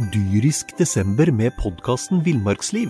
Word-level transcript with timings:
Dyrisk 0.00 0.70
desember 0.78 1.28
med 1.28 1.52
podkasten 1.60 2.22
Villmarksliv. 2.24 2.88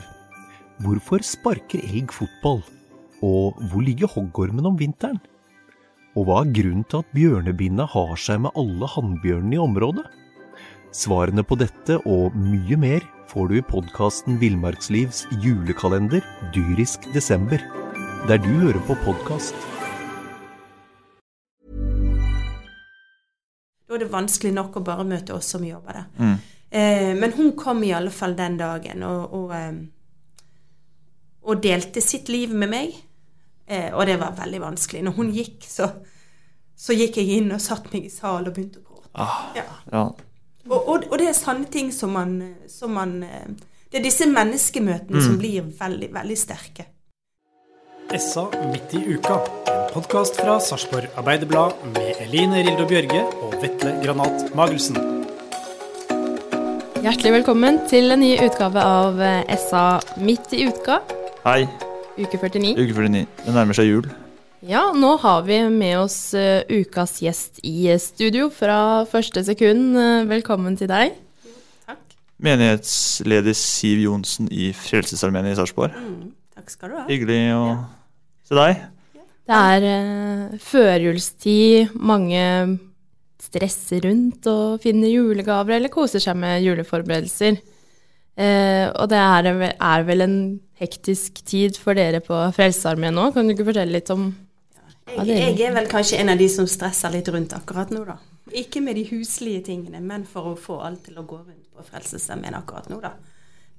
Hvorfor 0.78 1.24
sparker 1.27 1.80
elg 1.83 2.12
fotball? 2.14 2.60
Og 3.27 3.56
hvor 3.66 3.83
ligger 3.83 4.06
hoggormen 4.12 4.69
om 4.69 4.77
vinteren? 4.78 5.19
Og 6.14 6.28
hva 6.28 6.36
er 6.45 6.52
grunnen 6.55 6.84
til 6.86 7.02
at 7.02 7.09
bjørnebinna 7.16 7.88
har 7.91 8.14
seg 8.14 8.45
med 8.45 8.55
alle 8.62 8.86
hannbjørnene 8.92 9.59
i 9.59 9.62
området? 9.64 10.05
Svarene 10.95 11.42
på 11.42 11.59
dette 11.59 11.96
og 12.05 12.36
mye 12.38 12.78
mer 12.78 13.09
får 13.33 13.50
du 13.50 13.56
i 13.58 13.64
podkasten 13.72 14.38
Villmarkslivs 14.38 15.24
julekalender 15.42 16.22
Dyrisk 16.55 17.11
desember, 17.11 17.58
der 18.30 18.38
du 18.38 18.52
hører 18.52 18.78
på 18.86 18.95
podkast. 19.02 19.58
Da 23.91 23.98
er 23.98 24.06
det 24.06 24.12
vanskelig 24.14 24.55
nok 24.55 24.78
å 24.78 24.86
bare 24.86 25.11
møte 25.16 25.34
oss 25.34 25.50
som 25.50 25.66
jobber 25.66 26.05
der. 26.05 26.38
Eh, 26.70 27.15
men 27.19 27.33
hun 27.34 27.52
kom 27.59 27.83
i 27.84 27.92
alle 27.92 28.12
fall 28.15 28.37
den 28.38 28.56
dagen 28.60 29.02
og, 29.02 29.33
og, 29.34 29.55
eh, 29.56 29.78
og 31.42 31.62
delte 31.62 32.03
sitt 32.05 32.31
liv 32.31 32.55
med 32.55 32.70
meg. 32.70 32.94
Eh, 33.70 33.91
og 33.94 34.06
det 34.06 34.19
var 34.20 34.39
veldig 34.39 34.61
vanskelig. 34.62 35.03
Når 35.06 35.17
hun 35.19 35.33
gikk, 35.34 35.67
så, 35.67 35.91
så 36.78 36.97
gikk 36.97 37.20
jeg 37.20 37.41
inn 37.41 37.50
og 37.55 37.62
satte 37.62 37.92
meg 37.94 38.06
i 38.06 38.12
salen 38.14 38.50
og 38.50 38.56
begynte 38.56 38.83
å 38.83 38.86
gråte. 38.86 39.11
Ja. 39.59 39.67
Ja. 39.92 40.05
Og, 40.70 40.78
og, 40.78 41.05
og 41.11 41.19
det 41.19 41.31
er 41.31 41.36
sanne 41.39 41.70
ting 41.72 41.91
som 41.94 42.14
man, 42.14 42.39
som 42.70 42.94
man 42.94 43.22
eh, 43.27 43.50
Det 43.91 43.98
er 43.98 44.05
disse 44.06 44.27
menneskemøtene 44.31 45.22
som 45.25 45.39
blir 45.39 45.64
veldig, 45.78 46.12
veldig 46.14 46.37
sterke. 46.39 46.87
SA 48.11 48.44
midt 48.70 48.94
i 48.94 49.03
uka, 49.14 49.39
en 49.70 49.84
podkast 49.94 50.39
fra 50.39 50.59
Sarpsborg 50.62 51.11
Arbeiderblad 51.19 51.78
med 51.94 52.22
Eline 52.22 52.62
Rildo 52.66 52.87
Bjørge 52.91 53.22
og 53.42 53.56
Vetle 53.62 53.97
Granat 54.03 54.50
Magelsen. 54.55 55.19
Hjertelig 57.01 57.31
velkommen 57.33 57.79
til 57.89 58.12
en 58.12 58.20
ny 58.20 58.34
utgave 58.45 58.83
av 58.84 59.20
eh, 59.25 59.53
SA 59.61 59.84
midt 60.20 60.53
i 60.56 60.67
uka, 60.69 60.98
Hei, 61.47 61.62
uke 62.20 62.37
49. 62.37 62.75
uke 62.77 62.93
49. 62.97 63.23
Det 63.47 63.55
nærmer 63.56 63.77
seg 63.79 63.89
jul. 63.89 64.09
Ja, 64.69 64.83
nå 64.93 65.15
har 65.23 65.47
vi 65.47 65.56
med 65.73 65.97
oss 66.03 66.19
eh, 66.37 66.61
ukas 66.69 67.17
gjest 67.25 67.62
i 67.65 67.89
studio 68.03 68.51
fra 68.53 69.06
første 69.09 69.43
sekund. 69.47 69.97
Eh, 69.97 70.27
Velkommen 70.28 70.77
til 70.77 70.91
deg. 70.93 71.17
Takk. 71.89 72.03
Menighetsleder 72.45 73.56
Siv 73.56 74.05
Johnsen 74.05 74.51
i 74.53 74.69
Frelsesarmeen 74.77 75.48
i 75.48 75.56
Sarpsborg. 75.56 75.97
Takk 76.56 76.75
skal 76.77 76.93
du 76.93 76.98
ha. 77.01 77.06
Hyggelig 77.09 77.41
å 77.56 77.65
se 78.45 78.61
deg. 78.61 78.84
Det 79.51 79.65
er 79.73 79.89
eh, 79.97 80.61
førjulstid, 80.69 81.97
mange 81.97 82.45
stresser 83.41 84.05
rundt 84.05 84.46
og 84.50 84.80
finner 84.83 85.10
julegaver 85.10 85.78
eller 85.78 85.92
koser 85.92 86.22
seg 86.22 86.38
med 86.41 86.64
juleforberedelser. 86.64 87.60
Eh, 88.41 88.86
og 88.88 89.08
det 89.10 89.20
er, 89.20 89.48
er 89.74 90.05
vel 90.08 90.24
en 90.24 90.36
hektisk 90.80 91.42
tid 91.44 91.77
for 91.80 91.98
dere 91.98 92.22
på 92.24 92.36
Frelsesarmeen 92.56 93.16
nå. 93.16 93.31
Kan 93.34 93.48
du 93.48 93.54
ikke 93.54 93.69
fortelle 93.72 93.98
litt 93.98 94.12
om 94.15 94.31
Ja, 95.10 95.25
Jeg, 95.26 95.56
jeg 95.59 95.66
er 95.66 95.75
vel 95.75 95.88
kanskje 95.91 96.20
en 96.22 96.31
av 96.32 96.38
de 96.38 96.47
som 96.53 96.69
stresser 96.70 97.10
litt 97.12 97.28
rundt 97.32 97.56
akkurat 97.56 97.91
nå, 97.91 98.04
da. 98.06 98.20
Ikke 98.56 98.82
med 98.82 98.97
de 98.98 99.04
huslige 99.10 99.65
tingene, 99.66 100.00
men 100.03 100.22
for 100.26 100.53
å 100.53 100.59
få 100.59 100.78
alt 100.86 101.04
til 101.09 101.19
å 101.19 101.26
gå 101.26 101.41
rundt 101.41 101.66
på 101.75 101.86
Frelsesarmeen 101.88 102.56
akkurat 102.59 102.88
nå, 102.91 103.00
da. 103.03 103.16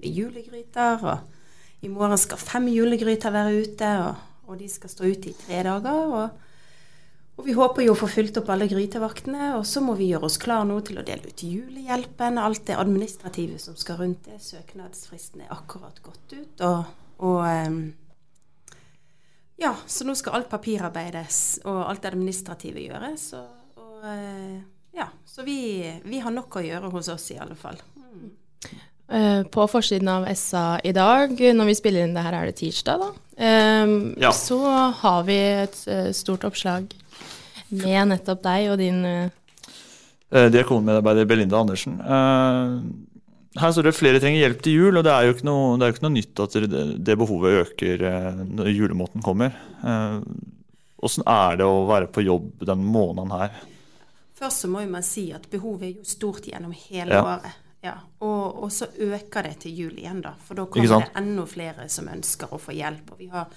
Med 0.02 0.18
julegryter, 0.18 1.06
og 1.07 1.86
i 1.86 1.90
morgen 1.91 2.19
skal 2.19 2.41
fem 2.41 2.68
julegryter 2.72 3.34
være 3.34 3.63
ute, 3.63 3.91
og, 4.03 4.50
og 4.50 4.59
de 4.59 4.68
skal 4.69 4.91
stå 4.91 5.07
ute 5.07 5.31
i 5.31 5.38
tre 5.38 5.63
dager. 5.66 6.16
Og, 6.19 6.50
og 7.41 7.47
vi 7.50 7.56
håper 7.57 7.81
jo 7.81 7.96
å 7.96 7.97
få 7.97 8.06
fylt 8.06 8.35
opp 8.38 8.52
alle 8.53 8.68
grytevaktene, 8.69 9.56
og 9.57 9.63
så 9.66 9.81
må 9.81 9.96
vi 9.97 10.12
gjøre 10.12 10.28
oss 10.28 10.38
klar 10.38 10.62
nå 10.69 10.75
til 10.85 11.00
å 11.02 11.06
dele 11.06 11.31
ut 11.31 11.41
julehjelpen, 11.41 12.38
alt 12.38 12.68
det 12.69 12.78
administrative 12.78 13.57
som 13.57 13.74
skal 13.79 13.97
rundt 13.97 14.28
det. 14.29 14.38
Søknadsfristen 14.46 15.41
er 15.41 15.56
akkurat 15.56 15.97
gått 16.06 16.35
ut, 16.38 16.62
og, 16.68 16.85
og 17.25 17.41
ja, 19.57 19.74
så 19.90 20.06
nå 20.06 20.13
skal 20.18 20.38
alt 20.38 20.51
papirarbeides 20.53 21.41
og 21.66 21.81
alt 21.88 22.06
det 22.06 22.13
administrative 22.13 22.85
gjøres. 22.85 23.25
Og, 23.38 23.81
og 23.81 24.07
eh, 24.13 24.62
ja, 25.01 25.09
så 25.25 25.41
vi, 25.47 25.57
vi 26.06 26.22
har 26.22 26.34
nok 26.38 26.62
å 26.62 26.66
gjøre 26.66 26.94
hos 26.94 27.09
oss 27.09 27.28
i 27.34 27.41
alle 27.41 27.57
fall. 27.57 27.81
Eh, 29.12 29.44
På 29.50 29.66
forsiden 29.69 30.13
av 30.13 30.30
SA 30.38 30.80
i 30.85 30.94
dag, 30.94 31.34
når 31.34 31.74
vi 31.74 31.80
spiller 31.81 32.06
inn 32.06 32.13
det 32.13 32.30
her, 32.30 32.38
er 32.38 32.50
det 32.53 32.59
tirsdag, 32.62 33.01
da. 33.01 33.12
Um, 33.41 34.13
Ja. 34.22 34.30
Så 34.30 34.62
har 35.01 35.24
vi 35.25 35.38
et 35.66 35.88
eh, 35.90 36.12
stort 36.13 36.46
oppslag 36.46 36.94
med 37.72 38.12
nettopp 38.12 38.42
deg 38.44 38.72
og 38.74 38.78
din 38.82 39.06
eh, 39.06 39.30
Eh, 40.32 40.46
Diakonmedarbeider 40.48 41.26
Belinda 41.28 41.58
Andersen. 41.59 41.98
Eh, 42.00 42.76
her 43.59 43.72
står 43.76 43.90
det 43.90 43.92
flere 43.98 44.20
trenger 44.24 44.40
hjelp 44.46 44.62
til 44.64 44.78
jul, 44.78 44.96
og 44.96 45.04
det 45.04 45.12
er 45.12 45.26
jo 45.28 45.34
ikke 45.36 45.44
noe, 45.50 45.74
det 45.76 45.84
er 45.84 45.90
jo 45.92 45.96
ikke 45.98 46.06
noe 46.06 46.14
nytt 46.16 46.40
at 46.46 46.54
det, 46.72 46.80
det 47.04 47.18
behovet 47.20 47.58
øker 47.66 48.06
når 48.48 48.70
julemåten 48.72 49.26
kommer. 49.26 49.58
Åssen 51.04 51.26
er 51.28 51.58
det 51.60 51.68
å 51.68 51.81
være 51.90 52.08
på 52.16 52.24
jobb 52.24 52.64
den 52.64 52.86
måneden 52.88 53.34
her? 53.36 53.60
Først 54.40 54.64
så 54.64 54.70
må 54.72 54.86
jo 54.86 54.94
man 54.94 55.04
si 55.04 55.28
at 55.36 55.50
behovet 55.52 55.84
er 55.90 55.94
jo 55.98 56.08
stort 56.08 56.48
gjennom 56.48 56.72
hele 56.88 57.12
Ja. 57.20 57.26
året. 57.28 57.60
Ja, 57.84 57.96
og, 58.22 58.64
og 58.64 58.72
så 58.72 58.86
øker 59.02 59.44
det 59.50 59.56
til 59.66 59.74
jul 59.84 59.96
igjen, 59.98 60.22
da. 60.22 60.36
For 60.46 60.56
da 60.56 60.68
kommer 60.70 61.02
det 61.02 61.12
enda 61.18 61.46
flere 61.50 61.88
som 61.90 62.08
ønsker 62.14 62.54
å 62.54 62.60
få 62.62 62.76
hjelp. 62.78 63.12
Og 63.16 63.18
vi 63.24 63.28
har 63.34 63.50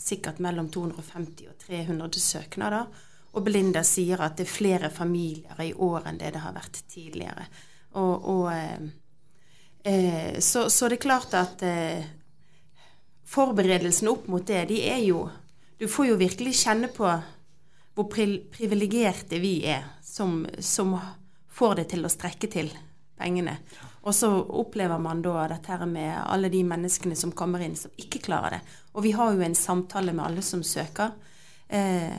sikkert 0.00 0.40
mellom 0.42 0.70
250 0.72 1.50
og 1.52 1.58
300 1.68 2.18
søknader. 2.24 2.86
Og 3.36 3.44
Belinda 3.44 3.82
sier 3.84 4.20
at 4.24 4.38
det 4.38 4.46
er 4.46 4.52
flere 4.52 4.90
familier 4.90 5.58
i 5.60 5.72
år 5.72 6.08
enn 6.08 6.20
det 6.20 6.32
det 6.34 6.40
har 6.40 6.54
vært 6.56 6.80
tidligere. 6.88 7.44
Og, 8.00 8.28
og 8.32 8.46
eh, 8.52 8.86
eh, 9.84 10.38
så, 10.40 10.66
så 10.72 10.88
det 10.88 10.98
er 10.98 11.04
klart 11.04 11.36
at 11.36 11.64
eh, 11.66 12.06
forberedelsene 13.28 14.12
opp 14.12 14.30
mot 14.32 14.46
det, 14.46 14.64
de 14.72 14.80
er 14.88 15.02
jo 15.04 15.26
Du 15.76 15.84
får 15.92 16.06
jo 16.08 16.16
virkelig 16.16 16.54
kjenne 16.62 16.88
på 16.88 17.04
hvor 17.96 18.06
pri 18.08 18.38
privilegerte 18.52 19.36
vi 19.40 19.58
er 19.68 19.84
som, 20.04 20.46
som 20.60 20.94
får 21.52 21.74
det 21.76 21.84
til 21.90 22.04
å 22.04 22.12
strekke 22.12 22.48
til 22.48 22.70
pengene. 23.16 23.58
Og 24.08 24.14
så 24.14 24.30
opplever 24.30 25.00
man 25.02 25.20
da 25.24 25.46
dette 25.50 25.72
her 25.72 25.84
med 25.88 26.14
alle 26.22 26.48
de 26.52 26.62
menneskene 26.64 27.16
som 27.16 27.32
kommer 27.36 27.64
inn 27.64 27.76
som 27.76 27.92
ikke 28.00 28.22
klarer 28.24 28.56
det. 28.56 28.60
Og 28.94 29.04
vi 29.04 29.12
har 29.16 29.32
jo 29.34 29.44
en 29.44 29.56
samtale 29.58 30.14
med 30.16 30.24
alle 30.24 30.44
som 30.44 30.62
søker. 30.64 31.12
Eh, 31.68 32.16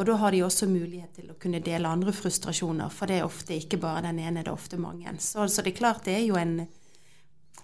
og 0.00 0.06
da 0.08 0.14
har 0.16 0.32
de 0.32 0.38
også 0.46 0.64
mulighet 0.70 1.12
til 1.18 1.28
å 1.28 1.34
kunne 1.40 1.60
dele 1.60 1.88
andre 1.92 2.12
frustrasjoner, 2.16 2.88
for 2.94 3.10
det 3.10 3.18
er 3.20 3.26
ofte 3.26 3.52
ikke 3.60 3.76
bare 3.82 4.00
den 4.06 4.18
ene, 4.22 4.40
det 4.40 4.48
er 4.48 4.56
ofte 4.56 4.78
mange. 4.80 5.12
Så, 5.20 5.44
så 5.52 5.60
det 5.62 5.74
er 5.74 5.76
klart 5.82 6.06
det 6.08 6.14
er 6.16 6.24
jo 6.24 6.38
en 6.40 6.62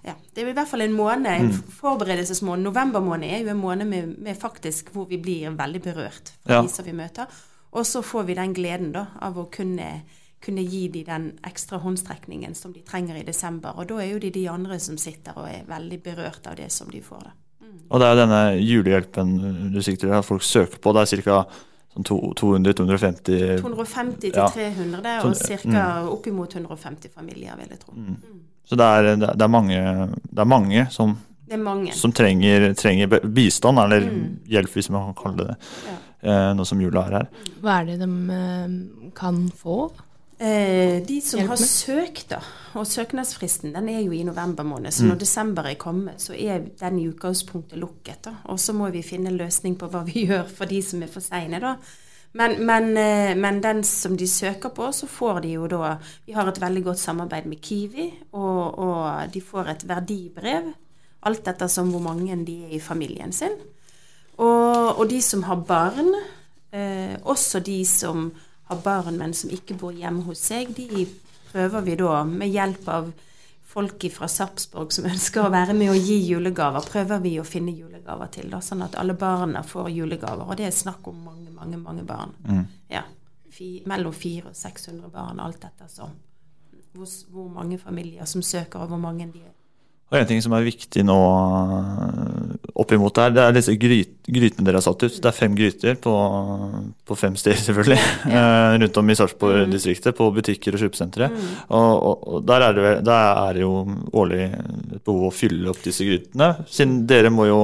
ja, 0.06 0.12
det 0.34 0.42
er 0.44 0.50
i 0.50 0.54
hvert 0.54 0.69
fall 0.70 0.84
en 0.84 0.92
måned, 0.94 1.26
en 1.26 1.48
forberedelsesmåned. 1.80 2.62
November 2.69 3.00
måned 3.02 3.26
er 3.32 3.41
jo 3.42 3.50
en 3.54 3.58
måned 3.58 3.88
med, 3.91 4.12
med 4.22 4.36
faktisk 4.38 4.92
hvor 4.94 5.08
vi 5.10 5.19
blir 5.19 5.56
veldig 5.56 5.80
berørt 5.82 6.30
fra 6.44 6.58
Ja. 6.58 6.62
de 6.62 6.69
som 6.70 6.84
vi 6.86 6.92
møter. 6.94 7.26
Og 7.72 7.86
så 7.88 8.02
får 8.04 8.28
vi 8.28 8.36
den 8.38 8.52
gleden 8.54 8.92
da 8.94 9.06
av 9.25 9.38
å 9.41 9.48
kunne, 9.50 10.02
kunne 10.44 10.62
gi 10.62 10.84
de 10.94 11.02
den 11.08 11.30
ekstra 11.48 11.80
håndstrekningen 11.82 12.54
som 12.54 12.72
de 12.76 12.84
trenger 12.87 13.16
i 13.19 13.25
desember. 13.26 13.75
Og 13.81 13.88
da 13.88 13.99
er 14.05 14.12
jo 14.12 14.20
de 14.22 14.31
de 14.31 14.44
andre 14.52 14.78
som 14.78 14.96
sitter 15.00 15.37
og 15.37 15.49
er 15.49 15.64
veldig 15.66 15.99
berørt 16.05 16.46
av 16.46 16.56
det 16.61 16.70
som 16.72 16.93
de 16.93 17.00
får 17.02 17.25
da. 17.25 17.34
Og 17.90 18.00
det 18.00 18.06
er 18.06 18.14
jo 18.14 18.20
denne 18.20 18.43
julehjelpen 18.62 19.72
du 19.75 19.81
sikter 19.82 20.06
til 20.08 20.14
at 20.20 20.25
folk 20.28 20.43
søker 20.43 20.78
på. 20.78 20.93
Det 20.94 21.02
er 21.02 21.22
ca. 21.26 21.40
Sånn 21.96 22.34
200-250 22.37 23.60
250 23.62 24.20
til 24.20 24.32
Ja. 24.34 24.48
300 24.48 25.20
Så- 25.22 25.28
og 25.28 25.72
ca. 25.72 26.08
oppimot 26.10 26.52
150 26.54 27.08
familier, 27.14 27.56
vil 27.56 27.69
jeg 27.70 27.78
tro. 27.81 27.94
Så 28.69 28.76
det 28.76 28.81
er, 28.84 29.16
det 29.16 29.28
er- 29.28 29.34
det 29.34 29.43
er 29.43 29.48
mange, 29.48 30.08
det 30.34 30.38
er 30.38 30.44
mange 30.44 30.90
som, 30.90 31.16
Det 31.48 31.54
er 31.54 31.62
mange. 31.62 31.93
som 31.93 32.12
trenger, 32.12 32.75
trenger 32.75 33.06
bistand, 33.32 33.78
eller 33.78 34.00
Mm. 34.00 34.38
hjelp, 34.48 34.70
hvis 34.75 34.90
man 34.90 35.14
kan 35.14 35.22
kalle 35.25 35.37
det 35.37 35.46
det, 35.48 35.56
ja. 36.25 36.54
nå 36.54 36.64
som 36.66 36.81
jula 36.81 37.00
er 37.06 37.10
her. 37.10 37.28
Hva 37.62 37.81
er 37.81 37.84
det 37.87 37.99
de 38.00 38.32
eh, 38.32 39.10
kan 39.14 39.49
få? 39.50 39.92
Eh, 40.38 41.03
de 41.06 41.21
som 41.25 41.41
har 41.49 41.56
søkt, 41.56 42.29
da, 42.29 42.43
og 42.77 42.85
søknadsfristen 42.87 43.73
den 43.73 43.88
er 43.88 44.03
jo 44.03 44.12
i 44.12 44.25
november 44.25 44.65
måned, 44.69 44.93
så 44.93 45.03
Mm. 45.05 45.09
når 45.09 45.19
desember 45.19 45.62
er 45.62 45.75
kommet, 45.75 46.21
så 46.21 46.35
er 46.35 46.59
den 46.81 46.99
i 46.99 47.09
utgangspunktet 47.09 47.79
lukket. 47.79 48.23
da, 48.25 48.35
Og 48.44 48.61
så 48.61 48.73
må 48.73 48.91
vi 48.91 49.03
finne 49.03 49.29
en 49.29 49.38
løsning 49.38 49.79
på 49.79 49.88
hva 49.88 50.05
vi 50.05 50.12
gjør 50.27 50.49
for 50.49 50.65
de 50.67 50.83
som 50.83 51.03
er 51.03 51.06
for 51.06 51.21
seine, 51.21 51.61
da. 51.61 51.77
Men, 52.35 52.67
men, 52.67 52.97
eh, 52.97 53.35
men, 53.35 53.62
den 53.62 53.83
som 53.83 54.17
de 54.17 54.27
søker 54.29 54.69
på, 54.69 54.93
så 54.93 55.06
får 55.06 55.41
de 55.43 55.53
jo 55.53 55.67
da 55.67 55.97
Vi 56.27 56.33
har 56.33 56.49
et 56.49 56.61
veldig 56.61 56.85
godt 56.85 56.99
samarbeid 56.99 57.47
med 57.47 57.61
Kiwi, 57.62 58.12
og, 58.33 58.79
og 58.79 59.33
de 59.33 59.41
får 59.41 59.69
et 59.69 59.88
verdibrev. 59.88 60.75
Alt 61.23 61.49
ettersom 61.49 61.91
hvor 61.91 62.00
mange 62.00 62.44
de 62.44 62.65
er 62.65 62.77
i 62.77 62.81
familien 62.81 63.33
sin. 63.33 63.56
Og, 64.38 64.99
og 64.99 65.11
de 65.11 65.23
som 65.23 65.43
har 65.43 65.56
barn, 65.56 66.15
eh, 66.73 67.17
også 67.25 67.61
de 67.61 67.85
som 67.87 68.33
har 68.66 68.82
barn, 68.82 69.18
men 69.20 69.34
som 69.34 69.52
ikke 69.54 69.76
bor 69.78 69.94
hjemme 69.94 70.24
hos 70.26 70.42
seg, 70.48 70.72
de 70.74 71.06
prøver 71.52 71.86
vi 71.86 71.96
da 72.00 72.20
med 72.26 72.50
hjelp 72.50 72.88
av 72.90 73.12
folk 73.76 74.06
fra 74.12 74.28
Sarpsborg 74.30 74.94
som 74.94 75.08
ønsker 75.12 75.46
å 75.46 75.52
være 75.52 75.76
med 75.76 75.92
og 75.92 76.00
gi 76.00 76.18
julegaver, 76.30 76.86
prøver 76.86 77.22
vi 77.24 77.36
å 77.40 77.46
finne 77.46 77.74
julegaver 77.76 78.30
til. 78.34 78.48
Da, 78.52 78.62
sånn 78.64 78.84
at 78.86 78.96
alle 79.00 79.16
barna 79.18 79.62
får 79.66 79.90
julegaver. 79.94 80.46
Og 80.46 80.58
det 80.58 80.68
er 80.68 80.74
snakk 80.74 81.06
om 81.10 81.20
mange, 81.26 81.50
mange 81.54 81.80
mange 81.80 82.06
barn. 82.06 82.34
Mm. 82.46 82.64
Ja, 82.92 83.04
mellom 83.88 84.14
400 84.14 84.50
og 84.50 84.56
600 84.56 85.12
barn, 85.12 85.42
alt 85.42 85.64
etter 85.64 85.90
sånn. 85.90 86.16
Hvor, 86.96 87.08
hvor, 87.32 87.48
mange 87.52 87.76
familier 87.78 88.24
som 88.28 88.42
søker, 88.44 88.80
og 88.80 88.94
hvor 88.94 89.00
mange 89.00 89.28
de 89.32 89.42
er. 89.44 89.52
Og 90.06 90.20
En 90.20 90.28
ting 90.28 90.40
som 90.40 90.54
er 90.56 90.64
viktig 90.64 91.02
nå 91.04 91.16
oppimot 92.76 93.17
der, 93.17 93.32
det 93.32 93.43
er 93.43 93.56
disse 93.56 93.75
gryt, 93.81 94.12
grytene 94.26 94.67
dere 94.69 94.81
har 94.81 94.84
satt 94.84 95.06
ut. 95.06 95.17
Det 95.23 95.31
er 95.31 95.37
fem 95.37 95.56
gryter 95.56 95.99
på, 96.02 96.12
på 97.08 97.19
fem 97.19 97.37
steder, 97.40 97.62
selvfølgelig, 97.69 97.99
ja. 98.28 98.43
Eh, 98.43 98.76
rundt 98.82 99.00
om 99.00 99.11
i 99.11 99.19
Sarpsborg-distriktet. 99.19 100.17
På 100.17 100.28
butikker 100.34 100.76
og 100.76 100.84
kjøpesentre. 100.84 101.31
Mm. 101.32 101.50
Og, 101.67 101.90
og, 101.96 102.25
og, 102.28 102.46
der, 102.49 102.69
er 102.69 102.78
det, 102.78 102.94
der 103.08 103.43
er 103.46 103.56
det 103.56 103.64
jo 103.64 103.75
årlig 104.12 104.46
et 104.46 105.02
behov 105.02 105.28
å 105.31 105.34
fylle 105.34 105.73
opp 105.73 105.82
disse 105.84 106.06
grytene. 106.06 106.52
Siden 106.70 107.05
dere 107.08 107.32
må 107.32 107.49
jo 107.49 107.61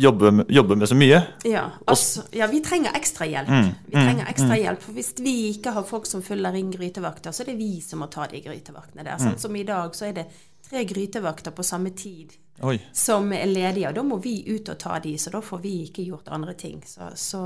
jobbe, 0.00 0.44
jobbe 0.48 0.76
med 0.76 0.88
så 0.88 0.98
mye. 0.98 1.22
Ja, 1.48 1.64
altså, 1.90 2.26
ja, 2.36 2.48
vi 2.50 2.60
trenger 2.64 2.94
ekstra 2.96 3.28
hjelp. 3.30 3.48
Mm. 3.48 3.72
Vi 3.86 3.96
trenger 3.96 4.22
mm. 4.26 4.30
ekstra 4.34 4.52
mm. 4.52 4.60
hjelp, 4.62 4.84
for 4.84 4.98
Hvis 5.00 5.10
vi 5.18 5.34
ikke 5.54 5.74
har 5.76 5.88
folk 5.88 6.06
som 6.10 6.22
fyller 6.26 6.60
inn 6.60 6.70
grytevakter, 6.74 7.34
så 7.34 7.44
er 7.44 7.52
det 7.52 7.58
vi 7.60 7.72
som 7.84 8.04
må 8.04 8.10
ta 8.12 8.28
de 8.30 8.42
grytevaktene 8.44 9.06
der. 9.06 9.18
Sånn 9.22 9.40
som 9.40 9.56
i 9.56 9.66
dag, 9.66 9.96
så 9.96 10.10
er 10.10 10.20
det 10.20 10.28
tre 10.70 10.84
grytevakter 10.86 11.54
på 11.56 11.66
samme 11.66 11.90
tid 11.96 12.36
Oi. 12.60 12.76
som 12.92 13.32
er 13.32 13.46
ledige. 13.46 13.88
Og 13.88 13.94
da 13.96 14.02
må 14.04 14.18
vi 14.22 14.34
ut 14.50 14.68
og 14.68 14.78
ta 14.78 14.98
de, 15.02 15.14
så 15.18 15.32
da 15.32 15.40
får 15.44 15.62
vi 15.62 15.74
ikke 15.86 16.04
gjort 16.04 16.28
andre 16.34 16.54
ting. 16.58 16.82
Så, 16.86 17.08
så, 17.16 17.42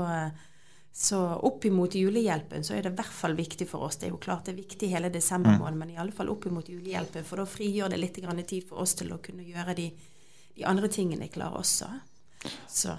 så 0.91 1.21
opp 1.47 1.65
imot 1.65 1.95
julehjelpen 1.95 2.63
så 2.63 2.75
er 2.75 2.85
det 2.85 2.93
i 2.93 2.99
hvert 2.99 3.15
fall 3.21 3.37
viktig 3.37 3.67
for 3.69 3.87
oss. 3.87 3.99
Det 4.01 4.09
er 4.09 4.13
jo 4.15 4.21
klart 4.21 4.49
det 4.49 4.55
er 4.55 4.61
viktig 4.63 4.91
hele 4.91 5.11
desember 5.13 5.57
måned, 5.57 5.79
mm. 5.79 5.81
men 5.83 5.95
i 5.95 5.99
alle 6.03 6.15
fall 6.15 6.31
opp 6.33 6.47
imot 6.49 6.69
julehjelpen. 6.69 7.27
For 7.27 7.41
da 7.41 7.47
frigjør 7.49 7.95
det 7.95 8.01
litt 8.01 8.21
tid 8.47 8.67
for 8.67 8.83
oss 8.83 8.95
til 8.99 9.13
å 9.15 9.21
kunne 9.23 9.47
gjøre 9.47 9.77
de, 9.77 9.89
de 10.55 10.65
andre 10.67 10.91
tingene 10.91 11.31
klare 11.31 11.63
også. 11.63 11.91
Så. 12.67 12.95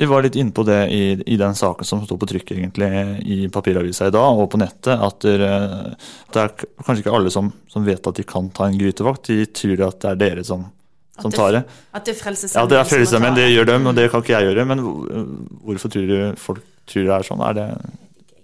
Vi 0.00 0.06
var 0.08 0.22
litt 0.24 0.36
inne 0.40 0.52
på 0.56 0.62
det 0.64 0.78
i, 0.88 1.00
i, 1.26 1.36
den 1.36 1.54
saken 1.54 1.84
som 1.84 2.00
sto 2.06 2.16
på 2.16 2.26
trykk 2.28 2.54
egentlig 2.54 2.88
i 3.28 3.48
papiravisa 3.52 4.06
i 4.08 4.12
dag 4.14 4.38
og 4.40 4.46
på 4.48 4.60
nettet, 4.62 4.96
at 4.96 5.26
det, 5.26 5.48
er 6.40 6.54
kanskje 6.56 7.02
ikke 7.02 7.12
alle 7.18 7.32
som, 7.32 7.50
som, 7.68 7.84
vet 7.84 8.08
at 8.08 8.16
de 8.16 8.24
kan 8.24 8.48
ta 8.56 8.70
en 8.70 8.78
grytevakt. 8.80 9.28
De 9.28 9.44
tror 9.52 9.82
at 9.90 9.98
det 10.00 10.14
er 10.14 10.22
dere 10.22 10.44
som, 10.48 10.64
som 11.22 11.34
tar 11.34 11.56
det. 11.58 11.62
At 11.94 12.06
det 12.06 12.14
er 12.14 12.20
Frelsesarmeen? 12.20 12.64
Ja, 12.64 12.70
det 12.72 12.78
er 12.80 12.90
Frelsesarmeen, 12.90 13.38
det 13.38 13.48
gjør 13.50 13.70
dem, 13.72 13.88
og 13.90 13.96
det 13.98 14.06
kan 14.12 14.24
ikke 14.24 14.36
jeg 14.36 14.50
gjøre. 14.50 14.66
Men 14.70 14.84
hvorfor 15.66 15.92
tror 15.94 16.10
du 16.10 16.18
folk 16.40 16.64
tror 16.90 17.06
det 17.08 17.16
er 17.16 17.28
sånn? 17.28 17.44
Er 17.48 17.58
det 17.58 17.68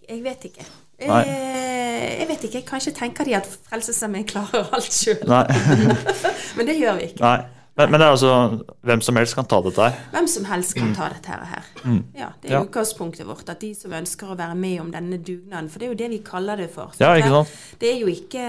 Jeg 0.09 0.23
vet 0.25 0.49
ikke. 0.51 0.69
Nei. 1.07 1.23
Eh, 1.29 2.21
jeg 2.21 2.29
vet 2.31 2.47
ikke. 2.49 2.63
Kanskje 2.71 2.95
tenker 2.97 3.29
de 3.29 3.37
at 3.37 3.49
Frelsesarmeen 3.69 4.25
klarer 4.29 4.71
alt 4.77 4.93
sjøl. 4.93 5.21
men 6.57 6.69
det 6.69 6.79
gjør 6.79 7.01
vi 7.01 7.11
ikke. 7.11 7.23
Nei. 7.25 7.56
Men, 7.77 7.91
men, 7.91 8.01
det 8.01 8.07
er 8.07 8.15
altså 8.15 8.33
hvem 8.89 9.03
som 9.05 9.19
helst 9.21 9.37
kan 9.37 9.45
ta 9.45 9.61
dette 9.61 9.85
her? 9.85 9.97
Hvem 10.15 10.29
som 10.33 10.45
helst 10.49 10.75
kan 10.79 10.95
ta 10.97 11.11
dette 11.13 11.35
her. 11.37 11.67
Mm. 11.85 12.03
Ja, 12.17 12.31
Det 12.41 12.51
er 12.51 12.55
ja. 12.55 12.65
utgangspunktet 12.65 13.27
vårt. 13.29 13.49
At 13.53 13.61
de 13.61 13.75
som 13.77 13.93
ønsker 13.93 14.33
å 14.33 14.37
være 14.39 14.57
med 14.57 14.81
om 14.81 14.93
denne 14.95 15.19
dugnaden. 15.21 15.69
For 15.69 15.83
det 15.83 15.89
er 15.89 15.93
jo 15.93 15.99
det 16.01 16.11
vi 16.15 16.21
kaller 16.25 16.57
det 16.57 16.71
for. 16.73 16.95
Ja, 17.01 17.13
ikke 17.21 17.35
sant? 17.35 17.57
Det 17.81 17.91
er 17.93 17.99
jo 18.01 18.09
ikke 18.09 18.47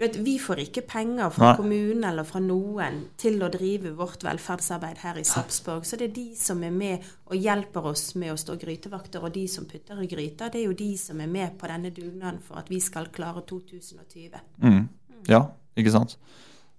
du 0.00 0.06
vet, 0.06 0.16
Vi 0.24 0.38
får 0.38 0.62
ikke 0.62 0.82
penger 0.88 1.28
fra 1.28 1.50
Nei. 1.50 1.56
kommunen 1.58 2.04
eller 2.08 2.24
fra 2.24 2.40
noen 2.40 3.02
til 3.20 3.42
å 3.44 3.50
drive 3.52 3.90
vårt 3.98 4.22
velferdsarbeid 4.24 5.02
her 5.02 5.18
i 5.20 5.24
Sarpsborg. 5.28 5.84
Så 5.84 5.98
det 6.00 6.06
er 6.08 6.14
de 6.14 6.28
som 6.40 6.62
er 6.64 6.72
med 6.72 7.04
og 7.26 7.36
hjelper 7.36 7.90
oss 7.90 8.14
med 8.14 8.32
å 8.32 8.38
stå 8.40 8.56
grytevakter, 8.62 9.20
og 9.20 9.34
de 9.34 9.44
som 9.48 9.66
putter 9.68 10.00
i 10.00 10.08
gryta, 10.08 10.48
det 10.48 10.62
er 10.62 10.70
jo 10.70 10.78
de 10.78 10.96
som 10.96 11.20
er 11.20 11.28
med 11.28 11.58
på 11.60 11.68
denne 11.68 11.90
dugnaden 11.92 12.40
for 12.40 12.62
at 12.62 12.70
vi 12.72 12.80
skal 12.80 13.10
klare 13.12 13.42
2020. 13.50 14.40
Mm. 14.62 14.88
Ja, 15.28 15.42
ikke 15.76 15.92
sant. 15.92 16.16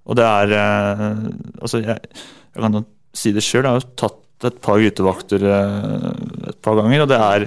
Og 0.09 0.17
det 0.17 0.25
er 0.25 0.55
eh, 0.57 1.17
Altså, 1.61 1.81
jeg, 1.83 1.97
jeg 2.51 2.63
kan 2.63 2.77
jo 2.79 2.85
si 3.13 3.33
det 3.35 3.43
sjøl. 3.45 3.65
Jeg 3.65 3.71
har 3.71 3.81
jo 3.81 3.91
tatt 3.99 4.47
et 4.49 4.61
par 4.63 4.81
gytevakter 4.81 5.43
eh, 5.45 6.07
et 6.49 6.61
par 6.63 6.79
ganger, 6.79 7.03
og 7.03 7.11
det 7.11 7.19
er, 7.21 7.45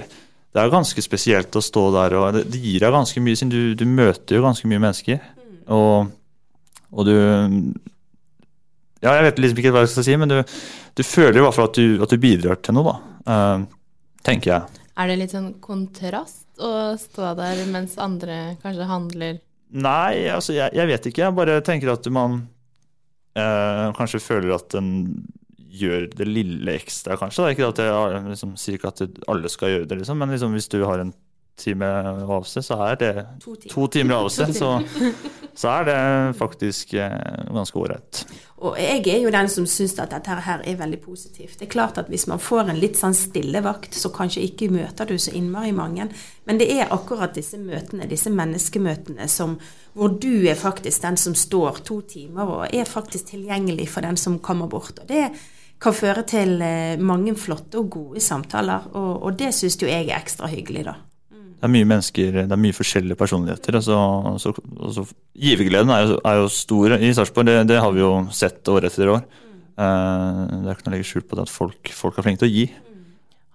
det 0.55 0.61
er 0.61 0.71
ganske 0.71 1.03
spesielt 1.03 1.57
å 1.57 1.63
stå 1.63 1.89
der 1.97 2.15
og 2.19 2.37
Det, 2.37 2.45
det 2.53 2.61
gir 2.63 2.85
deg 2.85 2.95
ganske 2.95 3.23
mye, 3.23 3.39
siden 3.39 3.51
du, 3.51 3.59
du, 3.75 3.85
møter 3.89 4.37
jo 4.37 4.45
ganske 4.45 4.69
mye 4.71 4.83
mennesker. 4.83 5.19
Og, 5.73 6.13
og, 6.93 7.03
du 7.07 7.15
Ja, 9.03 9.17
jeg 9.17 9.25
vet 9.27 9.41
liksom 9.43 9.61
ikke 9.61 9.75
hva 9.75 9.83
jeg 9.83 9.93
skal 9.93 10.07
si, 10.07 10.15
men 10.21 10.31
du, 10.31 10.37
du 10.95 11.03
føler 11.03 11.41
i 11.41 11.45
hvert 11.45 11.57
fall 11.57 11.69
at 11.69 11.77
du, 11.77 11.99
at 12.05 12.13
du 12.13 12.21
bidrar 12.21 12.61
til 12.63 12.77
noe, 12.77 12.93
da. 12.93 13.33
Eh, 13.35 13.65
tenker 14.25 14.53
jeg. 14.53 14.81
Er 14.95 15.11
det 15.11 15.19
litt 15.19 15.35
sånn 15.35 15.51
kontrast 15.61 16.45
å 16.63 16.95
stå 16.99 17.33
der 17.35 17.65
mens 17.67 17.97
andre 17.99 18.55
kanskje 18.61 18.87
handler 18.87 19.41
Nei, 19.75 20.27
altså 20.31 20.55
jeg, 20.55 20.71
jeg, 20.77 20.87
vet 20.87 21.09
ikke. 21.09 21.25
Jeg 21.25 21.35
bare 21.35 21.57
tenker 21.65 21.91
at 21.91 22.07
man 22.13 22.37
eh, 23.35 23.87
kanskje 23.97 24.23
føler 24.23 24.55
at 24.55 24.69
den 24.71 24.93
gjør 25.75 26.07
det 26.15 26.27
lille 26.29 26.77
ekstra, 26.79 27.17
kanskje. 27.19 27.43
Det 27.43 27.57
ikke 27.57 27.71
at 27.73 27.81
jeg 27.83 28.21
liksom, 28.29 28.55
sier 28.59 28.77
ikke 28.77 28.93
at 28.93 29.03
alle 29.31 29.51
skal 29.51 29.73
gjøre 29.73 29.89
det, 29.91 29.99
liksom, 29.99 30.21
men 30.21 30.31
liksom, 30.31 30.55
hvis 30.55 30.71
du 30.71 30.79
har 30.87 31.03
en 31.03 31.11
time 31.57 31.87
avse, 32.27 32.61
så 32.61 32.77
er 32.89 32.97
det 32.99 33.13
to, 33.41 33.55
timer, 33.55 33.71
to 33.73 33.87
timer 33.87 34.15
avse. 34.15 34.47
Så, 34.53 34.71
så, 35.61 35.69
er 35.71 35.87
det 35.87 35.99
faktisk 36.39 36.93
eh, 36.99 37.45
ganske 37.53 37.79
ålreit. 37.79 38.25
Og 38.65 38.77
jeg 38.79 39.03
er 39.11 39.21
jo 39.23 39.31
den 39.33 39.49
som 39.51 39.67
syns 39.69 39.95
at 40.01 40.11
dette 40.11 40.35
her 40.45 40.63
er 40.67 40.77
veldig 40.79 40.99
positivt. 41.03 41.57
Det 41.59 41.67
er 41.67 41.71
klart 41.71 41.99
at 42.01 42.11
hvis 42.11 42.27
man 42.31 42.41
får 42.43 42.71
en 42.71 42.81
litt 42.81 42.99
sånn 42.99 43.15
stille 43.15 43.61
vakt, 43.63 43.95
så 43.95 44.11
kanskje 44.15 44.43
ikke 44.49 44.69
møter 44.73 45.07
du 45.07 45.15
så 45.21 45.33
innmari 45.35 45.71
mange. 45.75 46.09
Men 46.47 46.61
det 46.61 46.69
er 46.75 46.93
akkurat 46.93 47.35
disse 47.35 47.59
møtene, 47.61 48.09
disse 48.09 48.31
menneskemøtene, 48.33 49.27
som, 49.31 49.57
hvor 49.95 50.15
du 50.19 50.47
er 50.49 50.59
faktisk 50.59 51.07
den 51.07 51.19
som 51.19 51.35
står 51.39 51.83
to 51.87 52.01
timer 52.09 52.55
og 52.59 52.75
er 52.75 52.87
faktisk 52.89 53.31
tilgjengelig 53.33 53.89
for 53.95 54.05
den 54.05 54.19
som 54.19 54.39
kommer 54.43 54.71
bort. 54.71 54.99
Og 54.99 55.07
det 55.11 55.29
kan 55.81 55.95
føre 55.95 56.23
til 56.27 56.59
eh, 56.63 56.99
mange 56.99 57.35
flotte 57.39 57.79
og 57.79 57.91
gode 57.91 58.23
samtaler, 58.23 58.91
og, 58.95 59.11
og 59.27 59.35
det 59.39 59.53
syns 59.55 59.79
jo 59.79 59.91
jeg 59.91 60.07
er 60.07 60.17
ekstra 60.19 60.47
hyggelig, 60.51 60.87
da 60.87 60.95
det 61.65 61.71
er 61.71 61.73
mye 61.73 61.87
mennesker, 61.89 62.35
det 62.45 62.53
er 62.53 62.61
mye 62.61 62.75
forskjellige 62.77 63.17
personligheter. 63.17 63.79
Altså, 63.79 63.95
altså, 64.29 64.51
altså, 64.77 65.05
givergleden 65.33 65.89
er 65.89 66.03
jo, 66.03 66.17
er 66.21 66.35
jo 66.37 66.49
stor 66.53 66.93
i 66.99 67.09
Sarpsborg, 67.17 67.47
det, 67.49 67.55
det, 67.71 67.79
har 67.81 67.95
vi 67.95 68.03
jo 68.03 68.11
sett 68.29 68.69
år 68.69 68.85
etter 68.85 69.09
år. 69.15 69.23
Uh, 69.73 70.45
det 70.61 70.69
er 70.69 70.75
ikke 70.75 70.85
noe 70.85 70.91
å 70.91 70.93
legge 70.93 71.07
skjul 71.09 71.25
på 71.25 71.39
det 71.39 71.47
at 71.47 71.53
folk, 71.53 71.89
folk, 71.89 72.19
er 72.19 72.27
flinke 72.27 72.43
til 72.43 72.51
å 72.51 72.53
gi. 72.53 72.67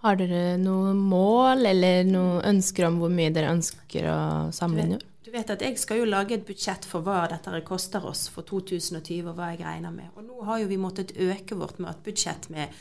Har 0.03 0.19
dere 0.19 0.57
noe 0.59 0.91
mål 0.97 1.71
eller 1.71 2.03
noen 2.09 2.43
ønsker 2.51 2.89
om 2.89 2.99
hvor 2.99 3.15
mye 3.15 3.31
dere 3.37 3.55
ønsker 3.55 4.11
å 4.11 4.19
samle 4.57 4.89
inn? 4.89 4.99
Du 5.23 5.31
vet 5.31 5.55
at 5.55 5.63
jeg 5.63 5.79
skal 5.79 6.01
jo 6.01 6.11
lage 6.11 6.35
et 6.35 6.47
budsjett 6.49 6.83
for 6.91 7.07
hva 7.07 7.29
dette 7.31 7.63
koster 7.63 8.03
oss 8.09 8.25
for 8.33 8.43
2020, 8.49 9.29
og 9.31 9.37
hva 9.39 9.53
jeg 9.53 9.63
regner 9.63 9.95
med. 9.95 10.11
Og 10.19 10.27
nå 10.27 10.43
har 10.49 10.65
jo 10.65 10.71
vi 10.73 10.81
måttet 10.81 11.15
øke 11.15 11.55
vårt 11.61 11.79
matbudsjett 11.79 12.51
med 12.51 12.75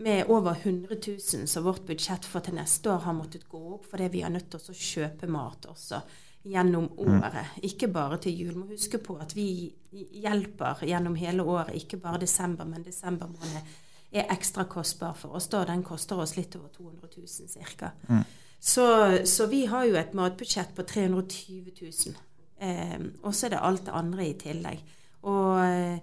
med 0.00 0.30
over 0.32 0.56
100 0.62 0.96
000, 1.06 1.46
så 1.48 1.60
vårt 1.60 1.84
budsjett 1.86 2.24
for 2.24 2.44
til 2.44 2.56
neste 2.56 2.90
år 2.92 3.04
har 3.04 3.16
måttet 3.16 3.48
gå 3.48 3.60
opp 3.74 3.86
fordi 3.90 4.08
vi 4.14 4.22
er 4.24 4.32
nødt 4.32 4.48
til 4.52 4.72
å 4.72 4.76
kjøpe 4.76 5.28
mat 5.30 5.68
også 5.68 6.00
gjennom 6.48 6.86
mm. 6.88 7.18
året. 7.20 7.58
Ikke 7.68 7.90
bare 7.92 8.16
til 8.24 8.38
jul. 8.38 8.54
Må 8.56 8.70
huske 8.70 8.98
på 9.02 9.18
at 9.20 9.34
vi 9.36 9.70
hjelper 9.92 10.84
gjennom 10.88 11.18
hele 11.20 11.44
året, 11.44 11.74
ikke 11.76 12.00
bare 12.00 12.22
desember, 12.22 12.68
men 12.68 12.86
desember 12.86 13.28
måned 13.28 13.76
er 14.10 14.32
ekstra 14.32 14.64
kostbar 14.64 15.14
for 15.14 15.36
oss. 15.36 15.48
da 15.52 15.64
Den 15.68 15.84
koster 15.86 16.18
oss 16.18 16.36
litt 16.36 16.56
over 16.56 16.68
200 16.74 17.08
000 17.16 17.76
ca. 17.76 17.92
Mm. 18.08 18.24
Så, 18.60 18.86
så, 19.24 19.46
vi 19.46 19.64
har 19.66 19.84
jo 19.88 19.96
et 19.96 20.16
matbudsjett 20.16 20.74
på 20.76 20.82
320 20.82 21.76
000. 21.80 22.16
Eh, 22.60 22.98
og 23.22 23.34
så 23.34 23.46
er 23.46 23.54
det 23.54 23.62
alt 23.68 23.86
det 23.86 23.94
andre 23.96 24.26
i 24.26 24.34
tillegg. 24.40 24.82
Og 25.22 26.00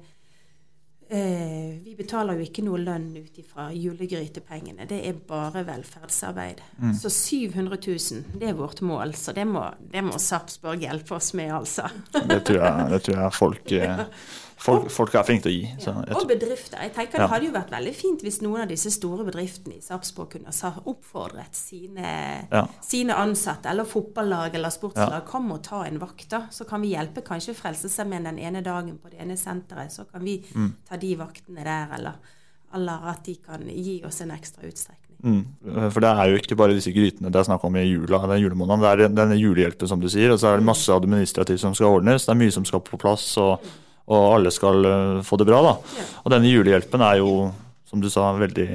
eh, 1.10 1.78
vi 1.84 1.94
betaler 1.98 2.38
jo 2.38 2.48
ikke 2.48 2.64
noe 2.66 2.80
lønn 2.82 3.10
ut 3.16 3.40
ifra 3.40 3.68
julegrytepengene. 3.74 4.88
Det 4.90 5.00
er 5.10 5.20
bare 5.28 5.64
velferdsarbeid. 5.68 6.62
Mm. 6.82 6.94
Så 6.98 7.12
700 7.14 7.80
000, 7.86 8.24
det 8.40 8.52
er 8.52 8.58
vårt 8.58 8.82
mål. 8.82 9.16
Så 9.16 9.36
det 9.38 9.48
må, 9.50 9.64
det 9.80 10.04
må 10.08 10.20
Sarpsborg 10.22 10.84
hjelpe 10.88 11.18
oss 11.18 11.34
med, 11.38 11.54
altså. 11.56 11.90
det, 12.18 12.42
tror 12.48 12.62
jeg, 12.64 12.92
det 12.94 13.02
tror 13.08 13.22
jeg 13.22 13.38
folk 13.38 13.74
eh, 13.78 14.04
Folk, 14.58 14.88
folk, 14.90 15.14
er 15.14 15.26
flinke 15.26 15.46
til 15.46 15.52
å 15.52 15.54
gi. 15.54 15.66
Ja. 15.86 15.94
og 16.18 16.26
bedrifter. 16.30 16.80
Jeg 16.82 16.94
tenker 16.96 17.22
Det 17.22 17.30
hadde 17.30 17.46
jo 17.46 17.54
vært 17.54 17.74
veldig 17.76 17.94
fint 17.94 18.24
hvis 18.26 18.40
noen 18.42 18.64
av 18.64 18.72
disse 18.72 18.90
store 18.94 19.26
bedriftene 19.28 19.78
i 19.78 19.84
Sarpsborg 19.86 20.32
kunne 20.34 20.54
ha 20.54 20.72
oppfordret 20.90 21.58
sine, 21.58 22.14
ja. 22.50 22.64
sine, 22.82 23.16
ansatte, 23.22 23.70
eller 23.70 23.86
fotballag 23.88 24.58
eller 24.58 24.74
sportslag, 24.74 25.20
ja. 25.20 25.26
kom 25.30 25.52
og 25.54 25.62
ta 25.68 25.84
en 25.86 26.02
vakt. 26.02 26.26
da, 26.34 26.48
Så 26.52 26.66
kan 26.70 26.82
vi 26.82 26.96
hjelpe 26.96 27.22
kanskje 27.26 27.56
Frelsesarmeen 27.58 28.26
den 28.32 28.42
ene 28.42 28.66
dagen 28.66 28.98
på 28.98 29.14
det 29.14 29.22
ene 29.22 29.38
senteret. 29.38 29.94
Så 29.94 30.08
kan 30.10 30.26
vi 30.26 30.40
mm. 30.50 30.72
ta 30.90 30.98
de 30.98 31.14
vaktene 31.22 31.62
der, 31.62 31.94
eller, 32.00 32.38
eller, 32.74 33.10
at 33.14 33.26
de 33.30 33.38
kan 33.38 33.70
gi 33.70 34.00
oss 34.10 34.24
en 34.26 34.34
ekstra 34.34 34.66
utstrekning. 34.66 35.18
Mm. 35.22 35.90
For 35.94 36.02
det 36.02 36.10
er 36.14 36.32
jo 36.32 36.38
ikke 36.42 36.58
bare 36.58 36.76
disse 36.78 36.92
grytene 36.94 37.32
det 37.34 37.40
er 37.40 37.48
snakk 37.48 37.64
om 37.66 37.78
i 37.78 37.86
jula, 37.86 38.26
den 38.30 38.42
julemåneden. 38.42 38.82
Det 38.82 38.90
er 38.90 39.18
denne 39.22 39.38
julehjelpen, 39.38 39.90
som 39.90 40.02
du 40.02 40.10
sier, 40.10 40.34
og 40.34 40.42
så 40.42 40.56
er 40.56 40.62
det 40.62 40.74
masse 40.74 40.94
administrativt 40.94 41.62
som 41.62 41.78
skal 41.78 42.02
ordnes. 42.02 42.26
Det 42.26 42.34
er 42.34 42.42
mye 42.42 42.58
som 42.58 42.66
skal 42.66 42.82
på 42.86 42.98
plass, 43.02 43.36
og, 43.42 43.62
og 44.08 44.26
alle 44.38 44.52
skal 44.56 44.86
uh, 44.86 45.22
få 45.28 45.38
det 45.42 45.48
bra. 45.50 45.62
da. 45.66 45.74
Ja. 46.00 46.06
Og 46.24 46.32
denne 46.32 46.48
julehjelpen 46.52 47.02
er 47.04 47.18
jo, 47.20 47.52
som 47.88 48.02
du 48.04 48.10
sa, 48.12 48.30
veldig, 48.40 48.68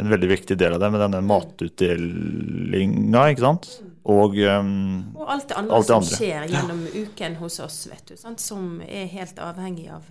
en 0.00 0.08
veldig 0.12 0.28
viktig 0.30 0.56
del 0.60 0.74
av 0.76 0.80
det, 0.80 0.90
med 0.94 1.00
denne 1.06 1.20
matutdelinga, 1.28 3.26
ikke 3.32 3.44
sant. 3.44 3.68
Og, 4.08 4.38
um, 4.40 5.02
Og 5.18 5.28
alt 5.34 5.48
det 5.50 5.56
andre 5.60 5.74
alt 5.76 5.84
det 5.84 5.92
som 5.92 6.02
andre. 6.02 6.16
skjer 6.16 6.48
gjennom 6.54 6.80
uken 6.96 7.34
hos 7.42 7.58
oss, 7.60 7.82
vet 7.90 8.06
du. 8.08 8.16
Sant? 8.16 8.40
Som 8.40 8.80
er 8.88 9.06
helt 9.12 9.36
avhengig 9.44 9.90
av, 9.92 10.02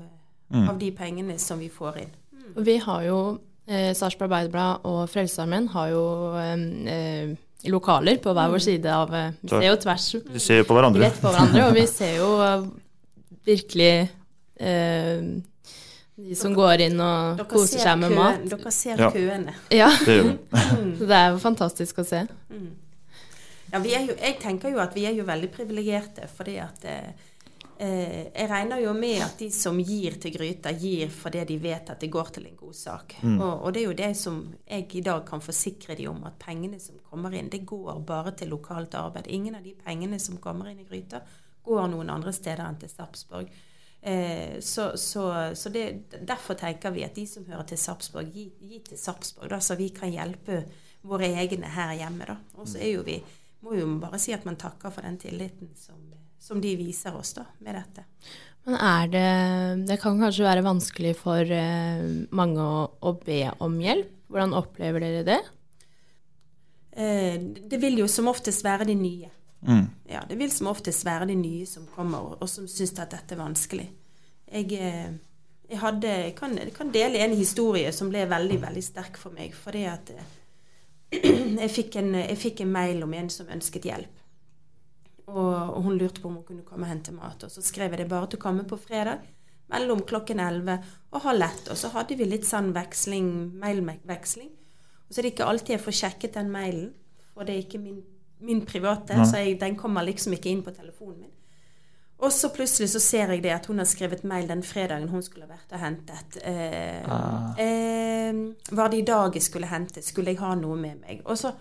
Mm. 0.48 0.69
av 0.69 0.77
de 0.79 0.91
pengene 0.96 1.34
som 1.43 1.60
vi 1.60 1.67
får 1.67 1.98
inn. 2.00 2.12
Og 2.55 2.63
vi 2.63 2.77
har 2.79 3.01
jo 3.03 3.17
eh, 3.67 3.89
Sarpsborg 3.93 4.29
Arbeiderblad 4.31 4.86
og 4.88 5.10
Frelsesarmeen 5.12 5.65
har 5.74 5.89
jo 5.91 6.03
eh, 6.39 6.53
eh, 6.93 7.34
lokaler 7.67 8.15
på 8.24 8.31
hver 8.31 8.53
vår 8.53 8.63
side 8.63 8.86
av 8.88 9.12
eh, 9.13 9.34
Vi 9.43 9.50
ser 9.50 9.65
jo 9.67 9.75
tvers 9.84 10.05
Vi 10.31 10.39
ser 10.39 10.63
på 10.63 10.77
hverandre. 10.77 11.01
rett 11.03 11.19
på 11.19 11.27
hverandre, 11.34 11.65
og 11.67 11.74
vi 11.75 11.84
ser 11.91 12.15
jo 12.22 12.29
eh, 12.46 12.63
virkelig 13.50 13.89
eh, 14.05 14.07
de 14.60 16.36
som 16.36 16.54
går 16.58 16.82
inn 16.88 17.00
og 17.04 17.44
koser 17.50 17.80
seg 17.84 18.00
med 18.02 18.10
køen- 18.12 18.18
mat. 18.18 18.50
Dere 18.50 18.72
ser 18.72 18.98
Ja. 19.00 19.12
køene. 19.12 19.54
Ja. 19.72 19.90
Det. 20.06 20.40
Så 20.98 21.06
det 21.06 21.12
er 21.16 21.32
jo 21.32 21.38
fantastisk 21.38 22.00
å 22.02 22.06
se. 22.06 22.28
Ja, 23.72 23.80
vi 23.84 23.94
er 23.94 24.06
jo, 24.08 24.16
jeg 24.16 24.40
tenker 24.40 24.72
jo 24.72 24.80
at 24.80 24.94
vi 24.96 25.06
er 25.06 25.14
jo 25.14 25.26
veldig 25.28 25.50
privilegerte, 25.52 26.28
fordi 26.32 26.56
at 26.64 26.86
eh, 26.88 27.10
eh, 27.80 28.32
Jeg 28.34 28.50
regner 28.50 28.80
jo 28.82 28.94
med 28.94 29.22
at 29.22 29.38
de 29.38 29.50
som 29.52 29.78
gir 29.78 30.16
til 30.24 30.32
Gryta, 30.34 30.72
gir 30.72 31.10
fordi 31.10 31.44
de 31.46 31.58
vet 31.58 31.90
at 31.90 32.00
det 32.00 32.10
går 32.10 32.32
til 32.34 32.46
en 32.48 32.56
god 32.56 32.74
sak. 32.74 33.14
Mm. 33.22 33.42
Og, 33.42 33.64
og 33.66 33.74
det 33.74 33.82
er 33.82 33.86
jo 33.86 33.94
det 33.94 34.18
som 34.18 34.40
jeg 34.70 34.88
i 34.96 35.02
dag 35.02 35.26
kan 35.28 35.42
forsikre 35.42 35.96
de 35.96 36.08
om, 36.08 36.24
at 36.24 36.40
pengene 36.40 36.80
som 36.80 36.96
kommer 37.12 37.34
inn, 37.36 37.50
det 37.50 37.66
går 37.66 38.00
bare 38.08 38.32
til 38.32 38.48
lokalt 38.50 38.96
arbeid. 38.96 39.28
Ingen 39.28 39.56
av 39.56 39.64
de 39.64 39.76
pengene 39.86 40.18
som 40.20 40.38
kommer 40.38 40.72
inn 40.72 40.80
i 40.80 40.88
Gryta, 40.90 41.22
går 41.68 41.88
noen 41.92 42.10
andre 42.10 42.32
steder 42.34 42.64
enn 42.66 42.80
til 42.80 42.90
Sarpsborg. 42.90 43.50
Eh, 44.01 44.60
så 44.60 44.92
så, 44.98 45.56
så 45.56 45.70
det, 45.70 45.88
derfor 46.22 46.54
tenker 46.60 46.94
vi 46.96 47.06
at 47.08 47.16
de 47.18 47.25
som 47.27 47.46
hører 47.48 47.66
til 47.72 47.82
Sarpsborg, 47.82 48.30
gi, 48.34 48.50
gi 48.60 48.82
til 48.86 49.00
Sarpsborg, 49.00 49.50
da, 49.51 49.60
så 49.63 49.77
vi 49.80 49.89
kan 49.96 50.13
hjelpe 50.13 50.63
våre 51.08 51.32
egne 51.42 51.72
her 51.74 51.96
hjemme. 51.98 52.27
da. 52.30 52.38
Og 52.58 52.70
så 52.70 52.82
er 52.82 52.94
jo 52.98 53.06
vi, 53.08 53.18
må 53.66 53.77
jo 53.77 53.89
bare 54.01 54.20
si 54.22 54.36
at 54.36 54.46
man 54.48 54.60
takker 54.60 54.94
for 54.94 55.08
den 55.08 55.18
tilliten 55.22 55.74
som, 55.80 56.00
som 56.39 56.62
de 56.63 56.75
viser 56.80 57.16
oss 57.18 57.34
da, 57.38 57.48
med 57.63 57.80
dette. 57.80 58.06
Men 58.68 58.75
er 58.84 59.08
det 59.08 59.27
Det 59.88 60.00
kan 60.01 60.20
kanskje 60.20 60.44
være 60.44 60.66
vanskelig 60.66 61.13
for 61.16 61.39
eh, 61.39 62.04
mange 62.36 62.63
å, 62.63 62.88
å 63.00 63.13
be 63.22 63.46
om 63.63 63.80
hjelp. 63.80 64.13
Hvordan 64.27 64.58
opplever 64.60 65.00
dere 65.00 65.24
det? 65.24 65.39
Eh, 66.92 67.38
det 67.39 67.80
vil 67.80 68.01
jo 68.01 68.08
som 68.12 68.27
oftest 68.27 68.66
være 68.66 68.89
de 68.89 68.96
nye. 69.00 69.30
Mm. 69.62 69.88
Ja, 70.06 70.22
det 70.30 70.38
vil 70.38 70.52
som 70.54 70.70
oftest 70.72 71.06
være 71.06 71.30
de 71.32 71.38
nye 71.40 71.66
som 71.66 71.88
kommer, 71.96 72.36
og, 72.38 72.50
som 72.50 72.68
syns 72.70 72.94
at 73.00 73.14
dette 73.14 73.36
er 73.36 73.42
vanskelig. 73.42 73.88
Jeg, 74.48 74.68
eh, 74.78 75.16
jeg, 75.70 75.80
hadde, 75.82 76.12
jeg, 76.28 76.36
kan, 76.38 76.58
jeg 76.58 76.74
kan 76.76 76.92
dele 76.94 77.24
en 77.24 77.36
historie 77.36 77.92
som 77.96 78.12
ble 78.12 78.28
veldig, 78.30 78.60
veldig 78.62 78.84
sterk 78.86 79.18
for 79.20 79.36
meg. 79.36 79.56
Fordi 79.58 79.84
at 79.90 80.14
eh, 80.14 80.36
jeg, 81.64 81.72
fikk 81.74 81.98
en, 82.02 82.14
jeg 82.22 82.38
fikk 82.40 82.64
en 82.64 82.76
mail 82.76 83.04
om 83.04 83.18
en 83.18 83.32
som 83.34 83.50
ønsket 83.54 83.90
hjelp. 83.90 84.24
Og, 85.28 85.52
og 85.52 85.82
hun 85.84 85.98
lurte 86.00 86.22
på 86.24 86.30
om 86.30 86.38
hun 86.40 86.46
kunne 86.48 86.68
komme 86.68 86.88
og 86.88 86.94
hente 86.94 87.16
mat. 87.16 87.42
Og 87.44 87.52
så 87.52 87.64
skrev 87.66 87.92
jeg 87.92 88.06
det 88.06 88.12
bare 88.12 88.30
til 88.32 88.40
å 88.40 88.46
komme 88.46 88.64
på 88.68 88.80
fredag 88.80 89.26
mellom 89.72 90.06
klokken 90.08 90.40
11 90.40 90.78
og 91.12 91.26
halv 91.26 91.48
ett. 91.50 91.66
Og 91.74 91.80
så 91.80 91.92
hadde 91.92 92.16
vi 92.20 92.30
litt 92.30 92.48
sånn 92.48 92.72
veksling, 92.76 93.32
mailveksling. 93.60 94.54
Og 95.08 95.12
så 95.12 95.20
er 95.20 95.28
det 95.28 95.34
ikke 95.36 95.50
alltid 95.50 95.76
jeg 95.76 95.84
får 95.84 95.98
sjekket 96.02 96.38
den 96.40 96.52
mailen, 96.52 96.88
for 97.34 97.48
det 97.48 97.56
er 97.56 97.66
ikke 97.66 97.80
min, 97.80 98.00
min 98.39 98.62
private, 98.65 99.13
ja. 99.17 99.25
så 99.25 99.38
jeg, 99.41 99.60
den 99.60 99.75
kommer 99.75 100.03
liksom 100.06 100.34
ikke 100.34 100.50
inn 100.51 100.63
på 100.63 100.72
telefonen 100.75 101.20
min. 101.22 101.34
Og 102.17 102.32
så 102.34 102.50
plutselig 102.50 102.89
så 102.89 103.00
ser 103.00 103.29
jeg 103.29 103.44
det 103.44 103.51
at 103.53 103.65
hun 103.70 103.77
har 103.77 103.86
skrevet 103.86 104.24
mail 104.25 104.48
den 104.50 104.63
fredagen 104.65 105.10
hun 105.10 105.22
skulle 105.22 105.46
vært 105.50 105.74
og 105.74 105.79
hentet. 105.79 106.38
Eh, 106.41 107.03
Ah. 107.06 107.53
eh, 107.62 108.34
var 108.72 108.89
det 108.89 108.98
i 108.98 109.06
dag 109.06 109.36
jeg 109.38 109.44
skulle 109.44 109.67
hente? 109.70 110.01
Skulle 110.01 110.32
jeg 110.34 110.39
ha 110.39 110.56
noe 110.56 110.75
med 110.75 111.00
meg? 111.01 111.22
Og 111.25 111.38
så, 111.38 111.51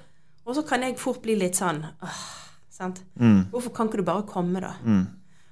og 0.46 0.54
så 0.56 0.62
kan 0.64 0.82
jeg 0.82 0.96
fort 0.98 1.20
bli 1.22 1.34
litt 1.36 1.56
sånn 1.60 1.82
åh, 2.02 2.22
sant? 2.70 3.02
Mm. 3.20 3.50
Hvorfor 3.52 3.74
kan 3.76 3.86
ikke 3.90 4.00
du 4.00 4.02
bare 4.08 4.24
komme, 4.26 4.60
da? 4.64 4.72
Mm. 4.84 5.06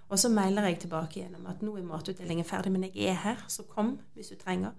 Og 0.08 0.18
så 0.18 0.28
mailer 0.32 0.68
jeg 0.70 0.80
tilbake 0.86 1.20
gjennom 1.20 1.46
at 1.52 1.60
nå 1.62 1.76
er 1.76 1.82
matutdelingen 1.82 2.44
ferdig, 2.44 2.72
men 2.72 2.84
jeg 2.88 2.96
er 3.10 3.20
her, 3.26 3.44
så 3.48 3.64
kom 3.68 3.98
hvis 4.14 4.28
du 4.32 4.36
trenger. 4.36 4.72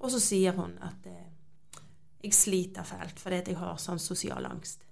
Og 0.00 0.10
så 0.10 0.18
sier 0.22 0.52
hun 0.58 0.74
at 0.82 1.06
eh, 1.06 1.80
jeg 2.24 2.34
sliter 2.34 2.82
fælt 2.82 3.18
fordi 3.20 3.36
at 3.44 3.48
jeg 3.48 3.56
har 3.62 3.76
sånn 3.78 3.98
sosial 4.02 4.46
angst. 4.46 4.82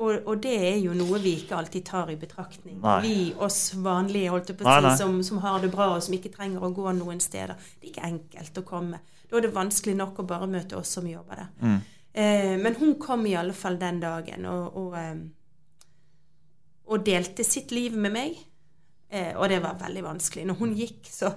Og, 0.00 0.22
og 0.24 0.38
det 0.40 0.54
er 0.56 0.78
jo 0.80 0.94
noe 0.96 1.18
vi 1.20 1.34
ikke 1.42 1.58
alltid 1.58 1.84
tar 1.84 2.08
i 2.08 2.16
betraktning. 2.16 2.78
Nei. 2.80 2.98
Vi 3.04 3.16
oss 3.44 3.74
vanlige 3.76 4.30
holdt 4.32 4.54
på 4.56 4.64
å 4.64 4.76
si, 4.80 4.92
som, 5.02 5.18
som 5.26 5.42
har 5.44 5.60
det 5.60 5.68
bra 5.74 5.90
og 5.92 6.04
som 6.06 6.16
ikke 6.16 6.32
trenger 6.32 6.64
å 6.64 6.70
gå 6.72 6.94
noen 6.96 7.20
steder. 7.20 7.52
Det 7.76 7.90
er 7.90 7.92
ikke 7.92 8.06
enkelt 8.08 8.60
å 8.62 8.64
komme. 8.70 9.02
Da 9.28 9.36
er 9.36 9.44
det 9.44 9.52
vanskelig 9.54 9.98
nok 9.98 10.22
å 10.22 10.26
bare 10.30 10.48
møte 10.50 10.78
oss 10.80 10.94
som 10.96 11.08
jobber 11.08 11.42
der. 11.42 11.50
Mm. 11.60 11.76
Eh, 12.12 12.54
men 12.64 12.78
hun 12.80 12.96
kom 13.02 13.26
i 13.28 13.36
alle 13.38 13.52
fall 13.54 13.76
den 13.78 14.00
dagen 14.02 14.48
og, 14.48 14.80
og, 14.80 14.96
eh, 14.98 15.20
og 16.90 17.04
delte 17.06 17.44
sitt 17.46 17.70
liv 17.76 17.94
med 17.94 18.16
meg. 18.16 18.40
Eh, 19.10 19.36
og 19.36 19.48
det 19.52 19.60
var 19.62 19.78
veldig 19.84 20.06
vanskelig. 20.08 20.48
Når 20.48 20.60
hun 20.62 20.74
gikk, 20.80 21.04
så, 21.12 21.34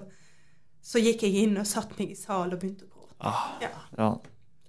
så 0.81 1.03
gikk 1.03 1.27
jeg 1.27 1.43
inn 1.43 1.59
og 1.59 1.67
satte 1.67 1.99
meg 1.99 2.15
i 2.15 2.17
salen 2.17 2.55
og 2.55 2.63
begynte 2.63 2.87
å 2.87 2.93
gråte. 2.95 3.17
Ah, 3.27 3.45
Ja. 3.61 3.75
ja. 3.99 4.13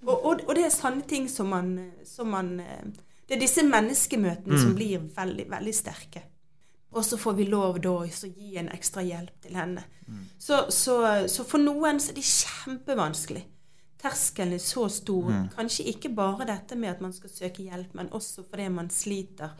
Og, 0.04 0.26
og, 0.44 0.50
det 0.52 0.66
er 0.66 0.72
sånne 0.72 1.06
ting 1.08 1.30
som 1.32 1.48
man, 1.48 1.70
som 2.04 2.28
man 2.34 2.58
eh, 2.60 2.90
Det 3.26 3.36
er 3.36 3.40
disse 3.40 3.62
menneskemøtene 3.64 4.58
som 4.60 4.70
Mm. 4.70 4.74
blir 4.76 4.98
veldig, 5.16 5.46
veldig 5.50 5.74
sterke. 5.74 6.22
Og 6.92 7.04
så 7.04 7.16
får 7.18 7.34
vi 7.34 7.44
lov 7.44 7.80
da 7.82 7.90
å 7.90 8.06
gi 8.06 8.56
en 8.56 8.68
ekstra 8.68 9.02
hjelp 9.02 9.40
til 9.42 9.54
henne. 9.56 9.82
Så, 10.38 10.70
så, 10.70 10.98
så 11.28 11.44
for 11.44 11.58
noen 11.58 11.98
så 12.00 12.12
er 12.12 12.14
det 12.14 12.24
kjempevanskelig. 12.28 13.44
Terskelen 14.02 14.52
er 14.54 14.58
så 14.62 14.88
stor. 14.92 15.30
Mm. 15.32 15.48
Kanskje 15.56 15.86
ikke 15.90 16.10
bare 16.14 16.44
dette 16.46 16.76
med 16.76 16.90
at 16.90 17.00
man 17.00 17.12
skal 17.16 17.30
søke 17.32 17.64
hjelp, 17.64 17.94
men 17.94 18.10
også 18.12 18.44
fordi 18.50 18.68
man 18.68 18.90
sliter 18.90 19.50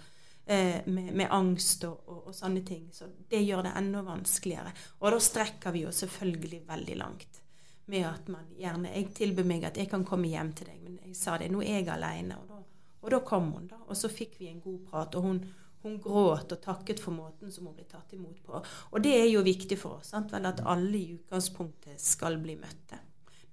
eh, 0.46 0.82
med, 0.86 1.14
med 1.16 1.28
angst 1.32 1.84
og, 1.88 2.02
og, 2.06 2.26
og 2.28 2.34
sånne 2.36 2.62
ting. 2.68 2.90
Så 2.92 3.08
det 3.30 3.40
gjør 3.46 3.64
det 3.64 3.72
enda 3.80 4.02
vanskeligere. 4.06 4.72
Og 5.00 5.10
da 5.16 5.18
strekker 5.24 5.72
vi 5.72 5.86
jo 5.86 5.90
selvfølgelig 5.96 6.62
veldig 6.68 6.96
langt. 7.00 7.40
Med 7.86 8.06
at 8.08 8.28
man 8.32 8.46
gjerne 8.56 8.94
Jeg 8.94 9.10
tilbød 9.14 9.44
meg 9.44 9.64
at 9.64 9.76
jeg 9.76 9.88
kan 9.90 10.04
komme 10.08 10.28
hjem 10.30 10.52
til 10.56 10.66
deg, 10.70 10.78
men 10.84 11.00
jeg 11.04 11.16
sa 11.16 11.38
det. 11.38 11.50
Nå 11.52 11.60
er 11.64 11.80
jeg 11.80 11.88
alene. 11.92 12.38
Og 12.38 12.48
da, 12.48 12.60
og 13.04 13.10
da 13.12 13.20
kom 13.20 13.52
hun, 13.52 13.68
da. 13.70 13.76
Og 13.88 13.96
så 14.00 14.08
fikk 14.08 14.38
vi 14.40 14.48
en 14.50 14.60
god 14.64 14.80
prat. 14.90 15.14
Og 15.20 15.22
hun, 15.28 15.40
hun 15.84 15.98
gråt 16.00 16.52
og 16.56 16.60
takket 16.64 17.00
for 17.04 17.12
måten 17.12 17.52
som 17.52 17.66
hun 17.68 17.76
ble 17.76 17.84
tatt 17.84 18.12
imot 18.16 18.38
på. 18.46 18.62
Og 18.90 19.02
det 19.04 19.12
er 19.20 19.28
jo 19.28 19.42
viktig 19.44 19.76
for 19.78 20.00
oss. 20.00 20.14
Sant? 20.14 20.32
Vel, 20.32 20.46
at 20.48 20.62
alle 20.64 20.96
i 20.98 21.14
utgangspunktet 21.18 22.00
skal 22.00 22.38
bli 22.40 22.56
møtte. 22.56 22.98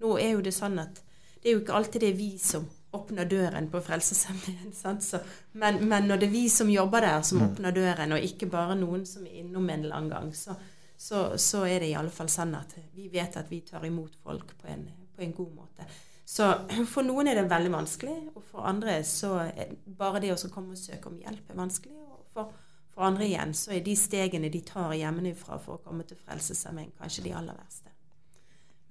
Nå 0.01 0.15
er 0.17 0.31
jo 0.37 0.41
det 0.41 0.53
sånn 0.55 0.79
at 0.81 1.03
det 1.41 1.49
er 1.49 1.55
jo 1.57 1.61
ikke 1.63 1.73
alltid 1.75 2.01
det 2.01 2.09
er 2.13 2.17
vi 2.17 2.29
som 2.41 2.65
åpner 2.93 3.25
døren 3.25 3.67
på 3.71 3.79
Frelsesarmeen. 3.81 4.73
Men, 5.61 5.79
men 5.87 6.07
når 6.07 6.17
det 6.21 6.27
er 6.27 6.31
vi 6.33 6.43
som 6.49 6.69
jobber 6.69 7.01
der, 7.01 7.21
som 7.21 7.39
Mm. 7.39 7.45
åpner 7.49 7.71
døren, 7.71 8.11
og 8.13 8.19
ikke 8.23 8.49
bare 8.51 8.75
noen 8.75 9.05
som 9.05 9.25
er 9.25 9.39
innom 9.41 9.69
en 9.69 9.83
eller 9.83 9.95
annen 9.95 10.09
gang, 10.11 10.33
så, 10.35 10.55
så, 10.97 11.37
så 11.37 11.63
er 11.65 11.79
det 11.79 11.89
i 11.89 11.95
alle 11.97 12.09
fall 12.13 12.29
sånn 12.29 12.53
at 12.55 12.75
vi 12.93 13.07
vet 13.09 13.37
at 13.37 13.49
vi 13.49 13.61
tar 13.61 13.85
imot 13.87 14.15
folk 14.23 14.53
på 14.61 14.67
en, 14.67 14.85
på 15.15 15.21
en 15.25 15.33
god 15.33 15.53
måte. 15.55 15.87
Så 16.31 16.47
for 16.93 17.03
noen 17.03 17.27
er 17.27 17.41
det 17.41 17.49
veldig 17.51 17.71
vanskelig, 17.73 18.17
og 18.35 18.43
for 18.51 18.67
andre 18.69 18.99
så 19.07 19.33
er 19.49 19.73
bare 19.99 20.21
det 20.23 20.31
å 20.33 20.39
så 20.39 20.51
komme 20.53 20.75
og 20.75 20.79
søke 20.79 21.11
om 21.11 21.17
hjelp 21.19 21.49
er 21.51 21.59
vanskelig. 21.59 21.97
Og 22.15 22.21
for, 22.35 22.53
for 22.93 23.07
andre 23.07 23.27
igjen 23.27 23.51
så 23.57 23.73
er 23.75 23.83
de 23.83 23.95
stegene 23.99 24.51
de 24.53 24.61
tar 24.67 24.93
hjemmefra 24.95 25.59
for 25.59 25.79
å 25.79 25.83
komme 25.83 26.05
til 26.07 26.19
Frelsesarmeen, 26.21 26.93
kanskje 26.99 27.25
de 27.27 27.33
aller 27.35 27.57
verste. 27.57 27.91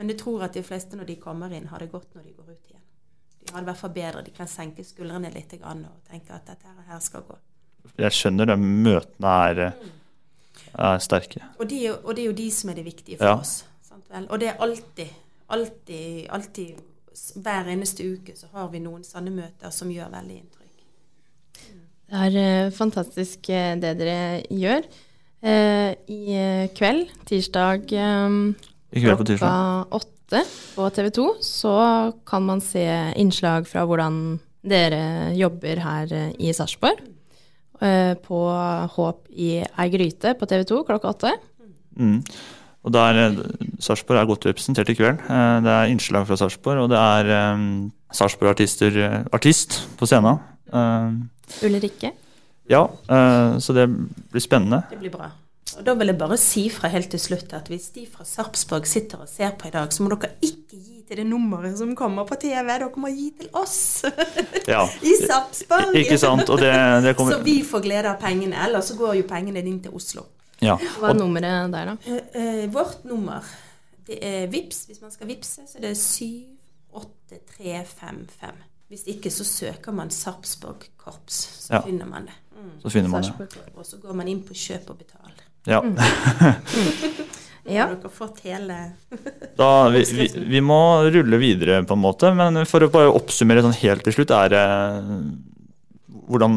Men 0.00 0.12
jeg 0.12 0.20
tror 0.22 0.44
at 0.46 0.56
de 0.56 0.64
fleste 0.64 0.96
når 0.96 1.08
de 1.12 1.16
kommer 1.20 1.52
inn, 1.56 1.68
har 1.72 1.80
det 1.82 1.90
godt 1.92 2.14
når 2.16 2.28
de 2.28 2.34
går 2.36 2.52
ut 2.52 2.70
igjen. 2.70 2.84
De 3.40 3.52
har 3.52 3.60
det 3.60 3.66
i 3.66 3.70
hvert 3.70 3.80
fall 3.80 3.94
bedre. 3.96 4.22
De 4.24 4.32
kan 4.36 4.48
senke 4.48 4.84
skuldrene 4.84 5.32
litt 5.32 5.52
og 5.60 5.82
tenke 6.08 6.36
at 6.36 6.46
dette 6.48 6.72
her 6.88 7.02
skal 7.04 7.24
gå. 7.28 7.36
Jeg 8.00 8.12
skjønner 8.16 8.48
det. 8.48 8.56
Møtene 8.60 9.32
er, 9.48 9.60
eh, 9.66 9.90
er 10.76 11.00
sterke. 11.04 11.42
Og, 11.58 11.66
de, 11.68 11.82
og 11.92 12.14
det 12.16 12.24
er 12.24 12.30
jo 12.30 12.36
de 12.36 12.48
som 12.52 12.72
er 12.72 12.80
det 12.80 12.84
viktige 12.84 13.20
for 13.20 13.28
Ja. 13.28 13.36
oss. 13.40 13.64
Og 14.28 14.40
det 14.40 14.48
er 14.48 14.60
alltid, 14.60 15.12
alltid, 15.48 16.28
alltid 16.28 16.80
Hver 17.40 17.68
eneste 17.72 18.06
uke 18.06 18.34
så 18.38 18.48
har 18.54 18.70
vi 18.72 18.80
noen 18.82 19.04
sånne 19.06 19.32
møter 19.34 19.72
som 19.74 19.90
gjør 19.92 20.10
veldig 20.12 20.36
inntrykk. 20.38 20.82
Det 22.10 22.20
er 22.26 22.38
eh, 22.40 22.72
fantastisk 22.74 23.50
eh, 23.54 23.74
det 23.78 23.94
dere 24.00 24.18
gjør. 24.50 24.86
Eh, 25.40 25.94
I 26.10 26.20
eh, 26.36 26.64
kveld, 26.76 27.10
tirsdag 27.28 27.92
eh, 27.94 28.38
I 28.92 29.04
kveld 29.04 29.20
på 29.22 29.28
klokka 29.30 29.54
åtte 30.00 30.42
på 30.76 30.90
TV 30.94 31.10
2, 31.16 31.28
så 31.42 31.74
kan 32.26 32.44
man 32.46 32.62
se 32.62 32.84
innslag 33.18 33.66
fra 33.66 33.82
hvordan 33.86 34.38
dere 34.62 35.32
jobber 35.34 35.80
her 35.82 36.12
i 36.38 36.52
Sarpsborg. 36.54 37.00
Eh, 37.80 38.14
på 38.20 38.38
Håp 38.92 39.28
i 39.32 39.54
ei 39.64 39.88
gryte 39.88 40.34
på 40.36 40.46
TV 40.46 40.66
2 40.68 40.82
klokka 40.84 41.14
åtte. 41.14 41.30
Mm. 41.96 42.18
Og 42.84 42.92
der, 42.94 43.18
eh, 43.26 43.36
Sarpsborg 43.80 44.18
er 44.22 44.28
godt 44.30 44.46
representert 44.48 44.88
i 44.88 44.94
kveld. 44.96 45.18
Eh, 45.28 45.60
Det 45.60 45.72
er 45.74 45.90
innslag 45.92 46.26
fra 46.26 46.36
Sarpsborg, 46.36 46.78
og 46.84 46.88
det 46.88 46.98
er 46.98 47.52
um, 47.54 47.92
Sarpsborg-artister 48.12 48.96
eh, 49.04 49.24
artist 49.32 49.82
på 49.98 50.06
scenen. 50.08 50.38
Eh, 50.72 51.66
Ulrikke? 51.66 52.12
ja, 52.70 52.84
uh, 52.86 53.58
så 53.58 53.74
det 53.74 53.88
blir 54.30 54.40
spennende. 54.40 54.82
Det 54.90 54.98
blir 55.00 55.10
bra. 55.10 55.30
Og 55.78 55.84
Da 55.86 55.94
vil 55.94 56.06
jeg 56.06 56.18
bare 56.18 56.36
si 56.38 56.68
fra 56.70 56.88
helt 56.88 57.10
til 57.10 57.20
slutt 57.20 57.52
at 57.52 57.68
hvis 57.68 57.90
de 57.94 58.06
fra 58.06 58.24
Sarpsborg 58.24 58.86
sitter 58.86 59.18
og 59.22 59.28
ser 59.28 59.50
på 59.58 59.68
i 59.68 59.70
dag, 59.70 59.92
så 59.92 60.02
må 60.02 60.08
dere 60.10 60.32
ikke 60.42 60.74
gi 60.78 61.02
til 61.06 61.16
det 61.16 61.26
nummeret 61.26 61.76
som 61.78 61.94
kommer 61.96 62.24
på 62.26 62.38
TV. 62.40 62.66
Dere 62.66 62.90
må 62.96 63.08
gi 63.08 63.30
til 63.38 63.48
oss 63.52 64.02
Ja. 64.66 64.86
i 65.02 65.14
Sarpsborg. 65.26 65.94
Ikke 65.94 66.18
sant? 66.18 66.48
Og 66.48 66.58
det, 66.58 66.72
det 67.04 67.16
kommer 67.16 67.32
Så 67.36 67.42
vi 67.44 67.62
får 67.62 67.82
glede 67.82 68.10
av 68.10 68.18
pengene. 68.22 68.56
Ellers 68.66 68.90
så 68.90 68.96
går 68.98 69.14
jo 69.20 69.22
pengene 69.28 69.62
dine 69.62 69.82
til 69.82 69.94
Oslo. 69.94 70.26
Ja. 70.60 70.76
Hva 71.00 71.08
er 71.10 71.14
nummeret 71.18 71.72
der, 71.72 71.84
da? 71.90 71.94
Eh, 72.06 72.20
eh, 72.40 72.66
vårt 72.72 73.04
nummer, 73.08 73.40
det 74.06 74.18
er 74.24 74.46
VIPS. 74.52 74.78
Hvis 74.90 75.00
man 75.02 75.10
skal 75.14 75.26
vippse, 75.30 75.60
så 75.68 75.74
er 75.78 75.82
det 75.88 75.96
78355. 75.96 78.54
Hvis 78.90 79.04
ikke 79.12 79.30
så 79.30 79.44
søker 79.46 79.92
man 79.94 80.10
Sarpsborg 80.10 80.80
Korps, 80.98 81.36
så 81.66 81.70
Ja. 81.74 81.80
finner 81.86 82.06
man 82.06 82.24
det. 82.26 82.32
Mm. 82.56 82.70
Så 82.82 82.90
finner 82.90 83.08
man 83.08 83.22
det. 83.22 83.30
Og 83.76 83.84
så 83.86 83.96
går 84.02 84.12
man 84.14 84.28
inn 84.28 84.42
på 84.42 84.54
kjøp 84.54 84.90
og 84.90 84.98
betal. 84.98 85.30
Ja. 85.66 85.80
Mm. 85.80 85.96
Ja. 87.70 87.86
Dere 87.92 88.08
fått 88.08 88.38
hele 88.40 88.92
Da, 89.60 89.88
vi, 89.92 90.00
vi, 90.16 90.26
vi 90.48 90.60
må 90.64 91.02
rulle 91.12 91.36
videre, 91.38 91.82
på 91.86 91.92
en 91.94 92.00
måte. 92.02 92.32
Men 92.34 92.64
for 92.66 92.80
å 92.82 92.88
bare 92.90 93.10
oppsummere 93.12 93.60
sånn 93.62 93.74
helt 93.82 94.02
til 94.06 94.12
slutt, 94.16 94.30
er 94.32 94.48
det 94.48 94.64
Hvordan 96.30 96.56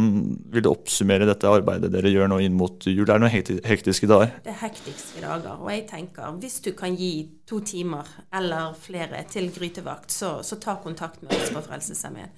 vil 0.53 0.63
du 0.63 0.69
oppsummere 0.69 1.25
dette 1.25 1.49
arbeidet 1.49 1.89
dere 1.93 2.11
gjør 2.13 2.29
nå 2.29 2.39
inn 2.45 2.57
mot 2.57 2.85
jul? 2.85 3.07
Er 3.07 3.17
det 3.17 3.23
noen 3.23 3.63
hektiske 3.65 4.09
dager? 4.09 4.35
Det 4.45 4.53
er 4.53 4.59
hektiske 4.61 5.23
dager. 5.23 5.57
Og 5.57 5.71
jeg 5.73 5.87
tenker, 5.89 6.35
hvis 6.41 6.59
du 6.65 6.71
kan 6.77 6.93
gi 6.97 7.13
to 7.49 7.63
timer 7.65 8.09
eller 8.33 8.75
flere 8.77 9.23
til 9.29 9.49
grytevakt, 9.55 10.13
så, 10.13 10.35
så 10.45 10.59
ta 10.61 10.77
kontakt 10.83 11.23
med 11.25 11.33
oss 11.33 11.53
på 11.55 11.63
Frelsesarmeen. 11.65 12.29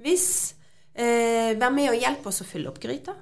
Hvis 0.00 0.28
eh, 0.94 1.52
Vær 1.60 1.74
med 1.74 1.92
og 1.92 2.00
hjelp 2.00 2.30
oss 2.30 2.40
å 2.40 2.48
fylle 2.48 2.72
opp 2.72 2.80
gryta. 2.80 3.16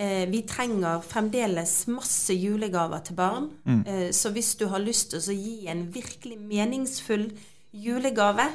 Eh, 0.00 0.24
vi 0.30 0.44
trenger 0.48 1.02
fremdeles 1.04 1.74
masse 1.90 2.34
julegaver 2.38 3.02
til 3.04 3.18
barn. 3.18 3.50
Mm. 3.66 3.82
Eh, 3.82 4.08
så 4.14 4.30
hvis 4.30 4.54
du 4.60 4.68
har 4.70 4.82
lyst 4.82 5.10
til 5.12 5.20
å 5.20 5.36
gi 5.36 5.66
en 5.68 5.88
virkelig 5.92 6.38
meningsfull 6.38 7.26
julegave, 7.74 8.46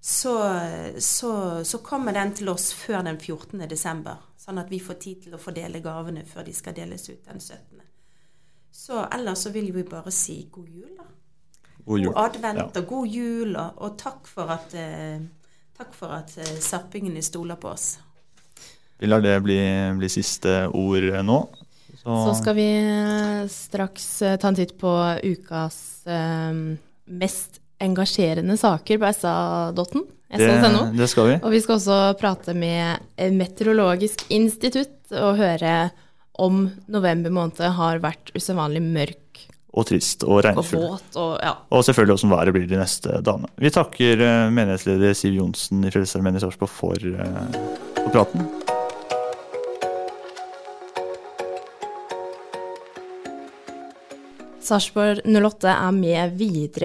så, 0.00 0.34
så, 0.98 1.32
så 1.64 1.78
kommer 1.78 2.14
den 2.14 2.32
til 2.38 2.48
oss 2.48 2.70
før 2.72 3.02
den 3.06 3.18
14. 3.18 3.64
desember. 3.68 4.22
Sånn 4.38 4.60
at 4.62 4.70
vi 4.70 4.78
får 4.80 4.96
tid 5.02 5.22
til 5.26 5.36
å 5.36 5.40
fordele 5.42 5.82
gavene 5.84 6.24
før 6.24 6.46
de 6.46 6.54
skal 6.56 6.76
deles 6.76 7.08
ut 7.10 7.26
den 7.26 7.40
17. 7.40 7.82
Så 8.72 9.02
ellers 9.12 9.42
så 9.44 9.50
vil 9.52 9.72
vi 9.74 9.82
bare 9.84 10.12
si 10.14 10.38
god 10.52 10.68
jul, 10.70 10.92
da. 10.96 11.08
God 11.84 12.00
jul. 12.04 12.12
advent 12.16 12.58
Ja. 12.62 12.68
og 12.80 12.86
god 12.86 13.08
jul, 13.08 13.56
og, 13.56 13.82
og 13.84 13.96
takk 13.98 14.28
for 14.28 14.52
at, 14.54 14.74
eh, 14.74 15.18
takk 15.76 15.94
for 15.96 16.14
at 16.14 16.36
eh, 16.38 16.58
sarpingene 16.62 17.22
stoler 17.22 17.58
på 17.60 17.72
oss. 17.72 17.98
Vi 18.98 19.06
lar 19.06 19.20
det 19.22 19.36
bli, 19.42 19.58
bli 19.98 20.08
siste 20.10 20.68
ord 20.74 21.06
nå. 21.24 21.38
Så 22.02 22.34
skal 22.38 22.54
vi 22.56 22.68
eh, 22.78 23.48
straks 23.52 24.22
eh, 24.22 24.36
ta 24.40 24.48
en 24.48 24.56
titt 24.56 24.76
på 24.80 24.90
ukas 25.24 26.06
eh, 26.06 26.54
mest 27.04 27.57
engasjerende 27.80 28.56
saker 28.58 28.98
på 28.98 29.12
SA.no. 29.14 30.04
Det- 30.28 30.96
det 30.98 31.08
skal 31.08 31.26
vi. 31.30 31.34
Og 31.42 31.50
vi 31.54 31.60
skal 31.64 31.76
også 31.78 32.18
prate 32.20 32.54
med 32.54 32.98
Meteorologisk 33.32 34.26
institutt 34.30 35.12
og 35.12 35.36
høre 35.38 35.90
om 36.38 36.70
november 36.88 37.30
måned 37.30 37.72
har 37.74 37.98
vært 37.98 38.30
usedvanlig 38.36 38.82
mørk 38.84 39.46
Og 39.74 39.86
trist 39.86 40.22
og 40.24 40.38
og 40.38 40.44
regnfull. 40.44 40.80
våt 40.90 41.16
og 41.16 41.38
ja. 41.42 41.54
Og 41.70 41.84
selvfølgelig 41.84 42.18
hvordan 42.18 42.36
været 42.36 42.54
blir 42.54 42.68
de 42.68 42.76
neste 42.80 43.22
dagene. 43.22 43.48
Vi 43.58 43.70
takker 43.70 44.20
eh, 44.20 44.50
menighetsleder 44.50 45.14
Siv 45.14 45.32
Johnsen 45.38 45.84
i 45.84 45.90
Frelsesarmeen 45.90 46.36
i 46.36 46.40
Sarpsborg 46.40 46.68
for, 46.70 46.94
eh, 46.94 48.02
for 48.04 48.10
praten. 48.10 48.48
Sarpsborg 54.60 55.22
08 55.24 55.68
er 55.72 55.92
med 55.96 56.34
videre. 56.38 56.84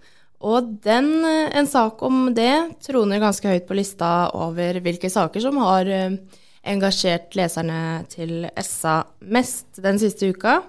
Og 0.41 0.77
den, 0.81 1.23
eh, 1.25 1.51
en 1.57 1.67
sak 1.67 2.01
om 2.01 2.33
det 2.33 2.81
troner 2.81 3.21
ganske 3.21 3.47
høyt 3.47 3.67
på 3.67 3.77
lista 3.77 4.31
over 4.33 4.79
hvilke 4.81 5.09
saker 5.11 5.43
som 5.43 5.57
har 5.61 5.85
eh, 5.85 6.17
engasjert 6.65 7.35
leserne 7.37 8.05
til 8.09 8.47
SA 8.57 9.03
mest 9.21 9.81
den 9.81 9.99
siste 10.01 10.31
uka. 10.33 10.61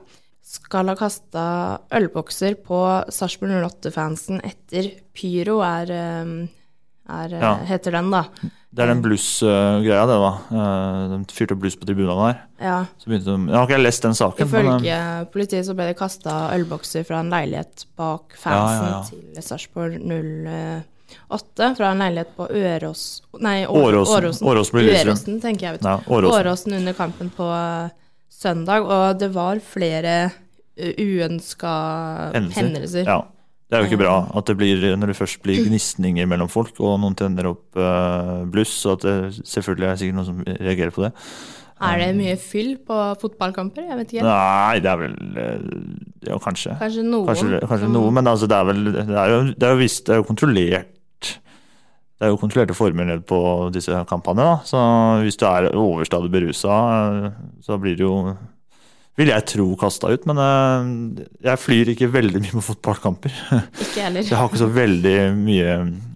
Skal 0.42 0.90
ha 0.90 0.96
kasta 0.98 1.44
ølbokser 1.94 2.58
på 2.60 2.82
Sarpsborg 3.08 3.62
08-fansen 3.64 4.42
etter 4.44 4.90
Pyro, 5.16 5.60
er, 5.64 5.92
eh, 5.96 6.34
er 7.08 7.28
Ja. 7.28 7.54
heter 7.66 7.92
den, 7.92 8.10
da. 8.10 8.24
Det 8.72 8.82
er 8.82 8.86
den 8.86 9.02
blues-greia, 9.02 10.06
det, 10.08 10.16
da. 10.16 10.32
Eh, 10.50 11.18
De 11.18 11.34
fyrte 11.34 11.56
bluss 11.58 11.76
på 11.76 11.84
tribunene 11.86 12.32
der. 12.32 12.38
Ja. 12.60 12.86
Så 12.98 13.10
begynte 13.10 13.24
de 13.24 13.50
Jeg 13.50 13.56
har 13.56 13.66
ikke 13.68 13.82
lest 13.82 14.02
den 14.02 14.14
saken. 14.14 14.46
Ifølge 14.48 14.80
men, 14.80 15.26
politiet 15.32 15.66
så 15.66 15.74
ble 15.74 15.90
det 15.90 15.98
kasta 15.98 16.54
ølbokser 16.54 17.04
fra 17.04 17.20
en 17.20 17.30
leilighet 17.30 17.84
bak 17.96 18.32
fansen 18.40 18.88
ja. 18.88 19.02
til 19.10 19.42
Sarpsborg 19.42 19.98
08. 21.28 21.74
Fra 21.76 21.90
en 21.90 21.98
leilighet 21.98 22.32
på 22.36 22.48
Øros... 22.48 23.22
Nei, 23.40 23.66
Åråsen. 23.66 24.46
Åråsen. 24.48 25.40
Tenker 25.42 25.66
jeg. 25.66 25.72
vet. 25.72 25.84
Ja, 25.84 25.98
Åråsen. 26.08 26.72
Under 26.72 26.96
kampen 26.96 27.28
på 27.30 27.44
eh, 27.52 27.90
søndag. 28.30 28.88
Og 28.88 29.18
det 29.20 29.28
var 29.34 29.60
flere 29.60 30.30
uønska 30.78 31.72
uønska 32.32 32.56
hendelser. 32.56 33.04
Ja. 33.04 33.20
Det 33.72 33.78
er 33.78 33.86
jo 33.86 33.88
ikke 33.88 34.02
bra 34.02 34.14
at 34.36 34.50
det 34.50 34.54
blir, 34.60 34.82
når 35.00 35.08
det 35.14 35.16
først 35.16 35.38
blir 35.40 35.62
gnisninger 35.64 36.26
mellom 36.28 36.50
folk, 36.52 36.76
og 36.84 36.98
noen 37.00 37.14
tenner 37.16 37.46
opp 37.54 37.78
uh, 37.80 38.42
bluss, 38.52 38.74
og 38.84 38.98
at 38.98 39.06
det 39.06 39.46
selvfølgelig 39.48 39.88
er 39.88 40.00
sikkert 40.02 40.18
noen 40.18 40.28
som 40.28 40.42
reagerer 40.44 40.92
på 40.92 41.06
det. 41.06 41.12
Er 41.82 41.98
det 41.98 42.10
mye 42.14 42.34
fyll 42.38 42.74
på 42.86 42.98
fotballkamper? 43.22 43.88
Jeg 43.88 43.98
vet 43.98 44.12
ikke. 44.12 44.26
Nei, 44.28 44.76
det 44.84 44.90
er 44.92 45.00
vel 45.00 45.14
eh, 45.40 45.64
Ja, 46.28 46.36
kanskje. 46.38 46.76
Kanskje 46.78 47.02
noen 47.08 47.26
Kanskje, 47.26 47.58
kanskje 47.64 47.88
som- 47.88 47.96
noe, 47.96 48.12
men 48.14 48.28
altså, 48.30 48.46
det 48.46 48.54
er 48.60 48.68
vel 48.68 48.84
Det 48.92 49.16
er 49.18 49.32
jo, 49.32 49.40
det 49.50 49.66
er 49.66 49.72
jo 49.74 49.80
visst 49.80 50.04
Det 50.06 50.14
er 50.14 50.20
jo 50.20 50.26
kontrollert 50.28 50.92
Det 51.26 52.28
er 52.28 52.30
jo 52.30 52.38
kontrollerte 52.38 52.76
former 52.78 53.08
ned 53.08 53.24
på 53.26 53.40
disse 53.74 54.04
kampene, 54.06 54.44
da. 54.46 54.60
Så 54.68 54.78
hvis 55.24 55.40
du 55.40 55.46
er 55.48 55.72
overstadig 55.74 56.30
berusa, 56.30 56.76
eh, 57.26 57.40
så 57.66 57.80
blir 57.82 57.96
det 57.98 58.06
jo 58.06 58.36
vil 59.20 59.28
jeg 59.32 59.46
tro 59.50 59.66
kasta 59.80 60.12
ut, 60.12 60.24
men 60.30 60.40
eh, 60.40 61.24
jeg 61.48 61.60
flyr 61.60 61.92
ikke 61.92 62.10
veldig 62.12 62.40
mye 62.44 62.58
med 62.58 62.64
fotballkamper. 62.66 63.34
Ikke 63.84 64.06
heller. 64.06 64.24
Jeg 64.30 64.38
har 64.38 64.48
ikke 64.48 64.62
så 64.62 64.70
veldig 64.72 65.16
mye 65.36 65.74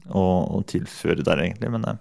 å, 0.09 0.23
å 0.57 0.63
tilføre 0.69 1.27
der, 1.27 1.43
egentlig. 1.45 1.73
Men 1.75 1.85
eh, 1.91 1.99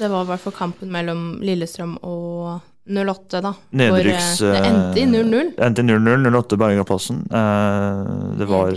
Det 0.00 0.10
var 0.10 0.26
i 0.26 0.30
hvert 0.32 0.42
fall 0.42 0.56
kampen 0.58 0.90
mellom 0.94 1.28
Lillestrøm 1.44 1.98
og 2.02 2.58
08, 2.88 3.42
da. 3.44 3.52
Nedryks, 3.78 4.40
Hvor 4.42 4.56
eh, 4.56 4.58
det 4.58 4.72
endte 4.72 5.04
i 5.04 5.06
0-0. 5.12 5.54
Det 5.58 5.68
endte 5.68 5.84
i 5.84 5.88
0-0, 5.92 6.28
08 6.40 6.60
Bergaplassen. 6.64 7.22
Det 7.28 8.50
var 8.50 8.74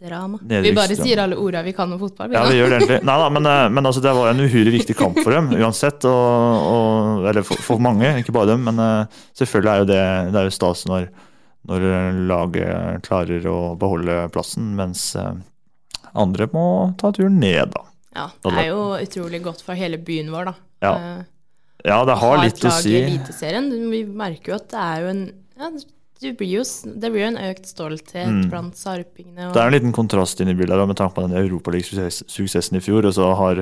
Nedrykksdrama. 0.00 0.38
Vi 0.62 0.72
bare 0.76 0.96
sier 0.96 1.20
alle 1.22 1.36
orda 1.38 1.62
vi 1.66 1.72
kan 1.76 1.92
om 1.92 1.98
fotball. 2.00 2.32
Ja, 2.32 2.44
vi 2.48 2.58
gjør 2.58 2.70
det 2.70 2.78
egentlig. 2.78 2.98
Nei 3.08 3.16
da, 3.22 3.28
men, 3.34 3.48
eh, 3.50 3.64
men 3.74 3.88
altså, 3.90 4.02
det 4.04 4.12
var 4.14 4.30
en 4.30 4.42
uhyre 4.44 4.72
viktig 4.74 4.96
kamp 4.98 5.18
for 5.22 5.34
dem 5.34 5.50
uansett. 5.62 6.06
Og, 6.08 6.68
og, 6.74 7.26
eller 7.30 7.46
for, 7.46 7.62
for 7.66 7.82
mange, 7.82 8.12
ikke 8.22 8.34
bare 8.36 8.52
dem. 8.52 8.64
Men 8.68 8.78
eh, 8.84 9.18
selvfølgelig 9.38 9.72
er 9.72 9.82
jo 9.82 9.88
det, 9.90 10.04
det 10.34 10.40
er 10.42 10.48
jo 10.48 10.54
stas 10.58 10.84
når, 10.90 11.08
når 11.70 11.88
laget 12.30 13.08
klarer 13.08 13.50
å 13.50 13.58
beholde 13.80 14.20
plassen, 14.34 14.70
mens 14.78 15.10
eh, 15.18 15.34
andre 16.18 16.48
må 16.54 16.68
ta 17.00 17.12
turen 17.14 17.40
ned, 17.42 17.74
da. 17.74 17.84
Ja, 18.18 18.30
det 18.42 18.54
er 18.64 18.70
jo 18.72 18.80
utrolig 18.98 19.42
godt 19.44 19.60
for 19.66 19.78
hele 19.78 19.98
byen 20.02 20.32
vår, 20.34 20.48
da. 20.50 20.54
Ja. 20.82 20.94
Ja, 21.86 22.00
det 22.06 22.16
har 22.18 22.34
ha 22.34 22.42
litt 22.42 22.64
å 22.66 22.72
si. 22.74 22.96
Vi 22.98 24.00
merker 24.06 24.54
jo 24.54 24.56
at 24.58 24.70
det 24.72 24.82
er 24.82 25.04
jo 25.04 25.12
en 25.12 25.22
ja, 25.58 25.68
blir 26.20 26.48
jo, 26.50 26.62
det 26.98 27.10
blir 27.12 27.22
jo 27.22 27.26
en 27.32 27.40
økt 27.48 27.66
stolthet 27.70 28.26
Mm. 28.28 28.48
blant 28.50 28.74
sarpingene. 28.76 29.52
Det 29.54 29.60
er 29.62 29.66
en 29.70 29.76
liten 29.76 29.92
kontrast 29.94 30.40
inn 30.42 30.48
i 30.50 30.54
bildet 30.58 30.86
med 30.90 30.96
tanke 30.98 31.14
på 31.14 31.22
den 31.28 31.36
Europaliga-suksessen 31.38 32.76
i 32.76 32.80
fjor, 32.82 33.06
og 33.06 33.14
så 33.14 33.28
har, 33.38 33.60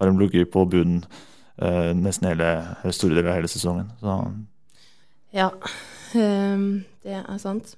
har 0.00 0.10
de 0.10 0.18
ligget 0.20 0.50
på 0.52 0.66
bunnen 0.68 1.04
eh, 1.58 1.92
nesten 1.96 2.28
hele, 2.28 2.50
eller 2.82 2.92
store 2.92 3.14
deler 3.16 3.30
av 3.32 3.38
hele 3.40 3.48
sesongen. 3.48 3.88
Så 4.02 4.18
Ja, 5.34 5.48
um, 6.14 6.84
det 7.02 7.16
er 7.22 7.38
sant. 7.42 7.74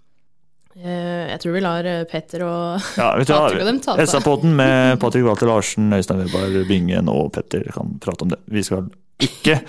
Uh, 0.77 1.31
Jeg 1.31 1.39
tror 1.41 1.55
vi 1.55 1.61
lar 1.65 1.87
eh, 1.89 2.03
Petter 2.05 2.43
og 2.45 2.83
Ja, 2.99 3.15
vi 3.17 3.25
tar, 3.25 3.47
Patrick 3.49 3.63
og 3.63 3.67
dem 3.71 3.81
ta 3.81 3.95
seg. 3.97 4.11
SA-podden 4.11 4.53
med 4.59 4.99
Patrick 5.01 5.25
Walter 5.25 5.47
Larsen, 5.49 5.87
Øystein 5.97 6.21
Weberg 6.27 6.67
Bingen 6.69 7.09
og 7.09 7.31
Petter 7.33 7.65
kan 7.73 7.95
prate 8.03 8.27
om 8.27 8.35
det. 8.35 8.41
Vi 8.53 8.63
skal 8.67 8.91
ikke 9.23 9.61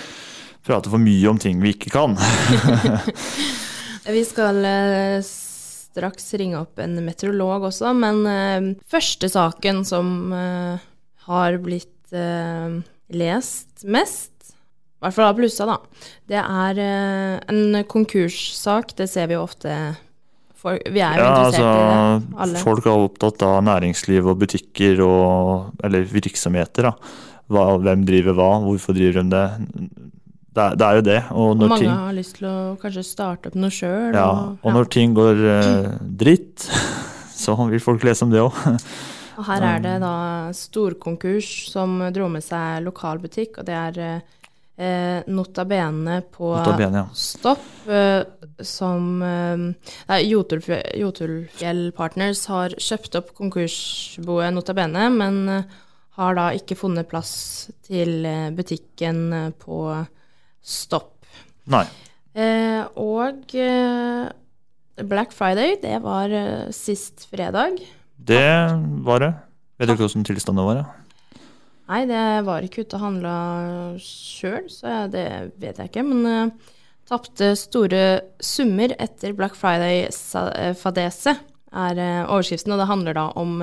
prate 0.67 0.89
for 0.91 0.99
mye 0.99 1.29
om 1.31 1.37
ting 1.39 1.61
vi 1.63 1.71
ikke 1.77 1.93
kan. 1.93 2.17
Vi 4.07 4.23
skal 4.23 4.63
eh, 4.65 5.19
straks 5.25 6.29
ringe 6.39 6.61
opp 6.61 6.79
en 6.79 6.95
meteorolog 7.03 7.67
også, 7.69 7.91
men 7.97 8.21
eh, 8.31 8.67
første 8.87 9.29
saken 9.31 9.83
som 9.87 10.31
eh, 10.35 10.85
har 11.27 11.59
blitt 11.63 11.93
lest 12.07 13.81
mest, 13.83 14.31
i 14.47 15.03
hvert 15.03 15.15
fall 15.17 15.25
av 15.27 15.33
plussa, 15.35 15.65
da, 15.67 15.75
det 16.31 16.39
er 16.39 16.77
en 16.79 17.75
konkurssak. 17.91 18.93
Det 18.95 19.09
ser 19.11 19.27
vi 19.27 19.35
jo 19.35 19.41
ofte 19.43 19.73
Vi 20.63 21.01
er 21.03 21.19
jo 21.19 21.25
Ja, 21.25 21.33
interessert 21.33 21.59
i 21.59 21.65
det, 21.65 21.81
altså, 21.83 22.39
alle. 22.45 22.61
folk 22.63 22.87
er 22.87 23.03
opptatt 23.09 23.43
av 23.43 23.59
næringsliv 23.67 24.31
og 24.31 24.39
butikker 24.39 25.03
og 25.03 25.83
Eller 25.83 26.07
virksomheter, 26.07 26.87
da. 26.87 26.95
Hva, 27.51 27.65
hvem 27.83 28.07
driver 28.07 28.39
hva, 28.39 28.49
hvorfor 28.63 28.95
driver 28.95 29.19
de 29.19 29.35
det? 29.35 29.45
Det 30.57 30.63
er, 30.63 30.77
det 30.79 30.85
er 30.87 30.95
jo 30.97 31.03
det. 31.05 31.17
Og 31.37 31.49
Og 31.51 31.59
mange 31.61 31.83
ting 31.83 31.91
har 31.91 32.15
lyst 32.17 32.39
til 32.39 32.47
å 32.49 32.55
kanskje 32.81 33.03
starte 33.05 33.51
opp 33.51 33.57
noe 33.59 33.73
sjøl. 33.73 34.15
Ja, 34.17 34.29
og 34.57 34.73
når 34.73 34.89
ting 34.95 35.13
går 35.17 35.43
eh, 35.53 35.91
dritt, 36.17 36.65
så 37.43 37.53
vil 37.69 37.83
folk 37.83 38.07
lese 38.07 38.25
om 38.25 38.33
det 38.33 38.41
òg. 38.41 38.57
Og 39.37 39.45
her 39.45 39.67
er 39.69 39.83
det 39.83 39.93
da 40.01 40.15
storkonkurs 40.57 41.69
som 41.69 41.99
dro 42.13 42.25
med 42.33 42.41
seg 42.41 42.81
lokalbutikk, 42.87 43.59
og 43.61 43.67
det 43.69 43.75
er 43.77 43.99
eh, 44.81 45.21
Nota 45.29 45.61
Bene 45.69 46.23
på 46.33 46.55
Nota 46.55 46.73
Bene, 46.79 47.03
ja. 47.03 47.07
Stopp, 47.13 47.69
eh, 47.85 48.25
som 48.65 49.21
eh, 49.21 50.25
Jotulfjell, 50.25 51.91
Partners 51.93 52.47
har 52.49 52.73
kjøpt 52.81 53.21
opp 53.21 53.33
konkursboet 53.37 54.57
Nota 54.57 54.73
Bene, 54.73 55.05
men 55.13 55.43
eh, 55.53 55.81
har 56.17 56.37
da 56.37 56.49
ikke 56.57 56.79
funnet 56.79 57.05
plass 57.09 57.69
til 57.85 58.23
eh, 58.25 58.49
butikken 58.57 59.25
eh, 59.33 59.49
på 59.61 59.83
Stopp. 59.93 60.13
Nei. 61.67 61.85
Eh, 62.37 62.83
og 62.99 63.55
eh, 63.55 64.27
Black 65.07 65.33
Friday, 65.35 65.77
det 65.81 65.97
var 66.03 66.31
eh, 66.33 66.69
sist 66.75 67.27
fredag. 67.31 67.79
Det 68.17 68.45
var 69.07 69.23
det. 69.23 69.33
Vet 69.77 69.89
du 69.89 69.93
ikke 69.93 70.07
hvordan 70.07 70.25
tilstanden 70.27 70.67
var? 70.67 70.81
Ja? 70.81 71.43
Nei, 71.87 72.01
det 72.09 72.23
var 72.43 72.65
ikke 72.65 72.83
ute 72.83 72.97
og 72.97 73.03
handla 73.05 73.35
sjøl, 74.01 74.65
så 74.71 75.05
det 75.11 75.27
vet 75.61 75.79
jeg 75.79 75.91
ikke. 75.91 76.03
Men 76.03 76.25
eh, 76.27 76.73
tapte 77.07 77.53
store 77.59 78.03
summer 78.43 78.95
etter 78.99 79.35
Black 79.37 79.55
Friday-fadese, 79.55 81.37
er 81.77 82.01
eh, 82.01 82.23
overskriften. 82.25 82.75
Og 82.75 82.81
det 82.81 82.89
handler 82.91 83.17
da 83.17 83.27
om 83.39 83.61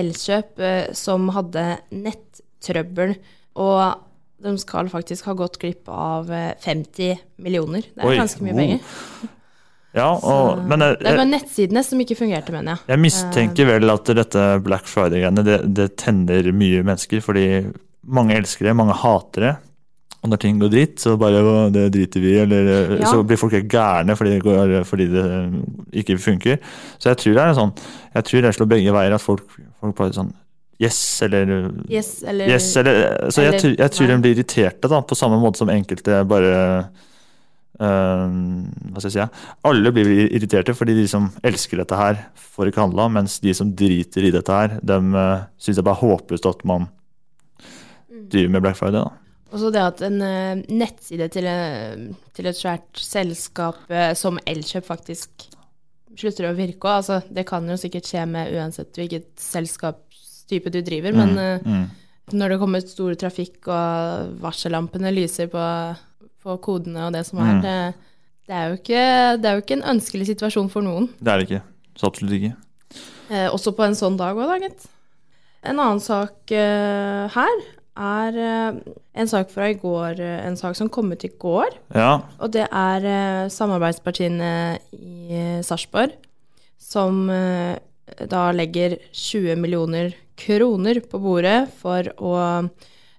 Elkjøp 0.00 0.62
eh, 0.62 0.90
som 0.98 1.30
hadde 1.34 1.66
nettrøbbel. 1.94 3.14
Og 3.60 4.09
de 4.40 4.54
skal 4.60 4.88
faktisk 4.92 5.28
ha 5.28 5.34
gått 5.38 5.58
glipp 5.60 5.90
av 5.92 6.30
eh, 6.32 6.54
50 6.64 7.20
millioner. 7.44 7.84
Det 7.92 8.02
er 8.02 8.08
Oi, 8.08 8.16
ganske 8.20 8.44
mye 8.44 8.54
oh. 8.54 8.60
penger. 8.62 9.30
Ja, 9.90 10.06
og, 10.14 10.60
men 10.70 10.84
jeg, 10.84 11.00
Det 11.02 11.16
var 11.18 11.26
nettsidene 11.26 11.82
som 11.82 12.02
ikke 12.02 12.16
fungerte, 12.20 12.54
mener 12.54 12.76
jeg. 12.76 12.92
jeg 12.92 13.02
mistenker 13.02 13.66
vel 13.72 13.90
at 13.90 14.12
dette 14.20 14.44
Black 14.62 14.86
Friday-greiene 14.86 15.42
det, 15.42 15.56
det 15.74 15.88
tenner 15.98 16.46
mye 16.54 16.84
mennesker, 16.86 17.24
fordi 17.24 17.46
mange 18.06 18.36
elsker 18.38 18.68
det, 18.68 18.76
mange 18.78 18.94
hater 19.00 19.46
det. 19.48 19.56
Og 20.20 20.28
når 20.28 20.40
ting 20.42 20.58
går 20.60 20.70
dritt, 20.72 20.98
så 21.00 21.14
bare 21.18 21.40
det 21.72 21.86
driter 21.94 22.22
vi 22.22 22.34
eller 22.42 22.66
Ja. 23.00 23.08
så 23.08 23.24
blir 23.24 23.40
folk 23.40 23.56
helt 23.56 23.70
gærne 23.72 24.16
fordi 24.16 24.34
det, 24.36 24.42
går, 24.44 24.74
fordi 24.84 25.06
det 25.08 25.24
ikke 26.02 26.18
funker. 26.20 26.58
Så 27.00 27.10
jeg 27.10 27.20
tror 27.22 27.34
det 27.38 27.44
er 27.46 27.56
sånn, 27.56 27.72
jeg 28.14 28.28
tror 28.28 28.44
det 28.44 28.54
slår 28.54 28.70
begge 28.74 28.94
veier, 28.94 29.16
at 29.16 29.24
folk, 29.24 29.58
folk 29.80 29.96
bare 29.96 30.14
sånn 30.14 30.34
Yes, 30.80 30.98
eller 31.22 31.50
Yes, 31.92 32.22
eller, 32.24 32.48
Yes, 32.48 32.70
eller, 32.80 33.30
så 33.30 33.42
jeg, 33.42 33.48
eller 33.50 33.60
tror- 33.60 33.78
jeg 33.82 33.90
tror 33.96 34.06
de 34.08 34.18
blir 34.24 34.34
irriterte, 34.38 34.88
da, 34.88 35.00
på 35.04 35.14
samme 35.18 35.36
måte 35.42 35.60
som 35.60 35.68
enkelte 35.68 36.22
bare 36.30 36.52
øh, 37.80 38.24
Hva 38.92 39.00
skal 39.02 39.10
jeg 39.10 39.16
si? 39.16 39.26
Alle 39.68 39.92
blir 39.92 40.10
irriterte 40.30 40.74
fordi 40.76 40.94
de 40.98 41.06
som 41.10 41.28
elsker 41.46 41.80
dette 41.82 41.96
her, 42.00 42.22
får 42.56 42.70
ikke 42.70 42.82
handla, 42.84 43.08
mens 43.12 43.38
de 43.44 43.52
som 43.56 43.70
driter 43.76 44.24
i 44.28 44.32
dette 44.34 44.56
her, 44.56 44.78
de 44.82 44.98
øh, 45.16 45.44
syns 45.60 45.76
det 45.78 45.84
er 45.84 45.88
bare 45.92 46.02
håpløst 46.04 46.46
at 46.50 46.64
man 46.68 46.88
Mm. 48.10 48.24
driver 48.32 48.48
med 48.50 48.60
Black 48.64 48.76
Friday. 48.76 48.98
da. 48.98 49.10
Og 49.52 49.58
så 49.60 49.68
det 49.70 49.80
at 49.82 50.00
en 50.02 50.22
øh, 50.22 50.62
nettside 50.68 51.28
til, 51.28 51.44
eh, 51.46 52.08
til 52.34 52.46
et 52.46 52.56
svært 52.58 52.90
selskap 52.98 53.76
eh, 53.88 54.14
som 54.14 54.38
Elkjøp 54.46 54.84
faktisk 54.84 55.30
slutter 56.18 56.48
å 56.50 56.56
virke 56.56 56.88
òg. 56.90 56.96
Altså, 56.98 57.20
det 57.32 57.46
kan 57.46 57.68
jo 57.70 57.76
sikkert 57.78 58.06
skje 58.10 58.24
med 58.26 58.50
uansett 58.54 58.92
hvilket 58.98 59.28
selskapstype 60.50 60.72
du 60.72 60.82
driver, 60.82 61.12
men 61.14 61.38
eh, 61.38 61.60
mm. 61.64 62.34
når 62.34 62.50
det 62.50 62.60
kommer 62.60 62.80
stor 62.80 63.14
trafikk 63.14 63.68
og 63.68 64.36
varsellampene 64.40 65.12
lyser 65.12 65.48
på, 65.50 65.64
på 66.42 66.56
kodene 66.62 67.06
og 67.06 67.12
det 67.12 67.26
som 67.26 67.38
er, 67.38 67.54
Mm. 67.54 67.62
det, 67.62 67.94
det, 68.46 68.54
er 68.54 68.72
ikke, 68.74 69.36
det 69.38 69.48
er 69.48 69.54
jo 69.54 69.64
ikke 69.64 69.78
en 69.78 69.90
ønskelig 69.96 70.26
situasjon 70.26 70.70
for 70.70 70.82
noen. 70.82 71.08
Det 71.20 71.32
er 71.32 71.38
det 71.38 71.48
ikke. 71.48 71.62
Så 71.96 72.06
absolutt 72.06 72.38
ikke. 72.38 72.54
Eh, 73.30 73.48
også 73.50 73.72
på 73.72 73.84
en 73.84 73.94
sånn 73.94 74.16
dag 74.18 74.36
òg, 74.36 74.48
da, 74.48 74.58
gitt. 74.58 74.88
En 75.62 75.78
annen 75.78 76.00
sak 76.00 76.50
eh, 76.50 77.28
her 77.30 77.60
er 78.00 78.38
eh, 78.40 78.80
en 79.20 79.28
sak 79.28 79.50
fra 79.52 79.68
i 79.68 79.76
går, 79.76 80.18
eh, 80.18 80.40
en 80.46 80.56
sak 80.56 80.74
som 80.74 80.88
kom 80.88 81.12
ut 81.12 81.24
i 81.24 81.30
går. 81.38 81.76
Ja. 81.94 82.22
Og 82.40 82.50
det 82.50 82.66
er 82.66 83.48
samarbeidspartiene 83.52 84.80
i 84.96 85.60
Sarpsborg 85.62 86.16
som 86.80 87.28
da 87.30 88.40
legger 88.50 88.96
20 89.14 89.54
millioner 89.60 90.14
kroner 90.40 91.02
på 91.04 91.20
bordet 91.22 91.58
for 91.80 92.08
å 92.18 92.34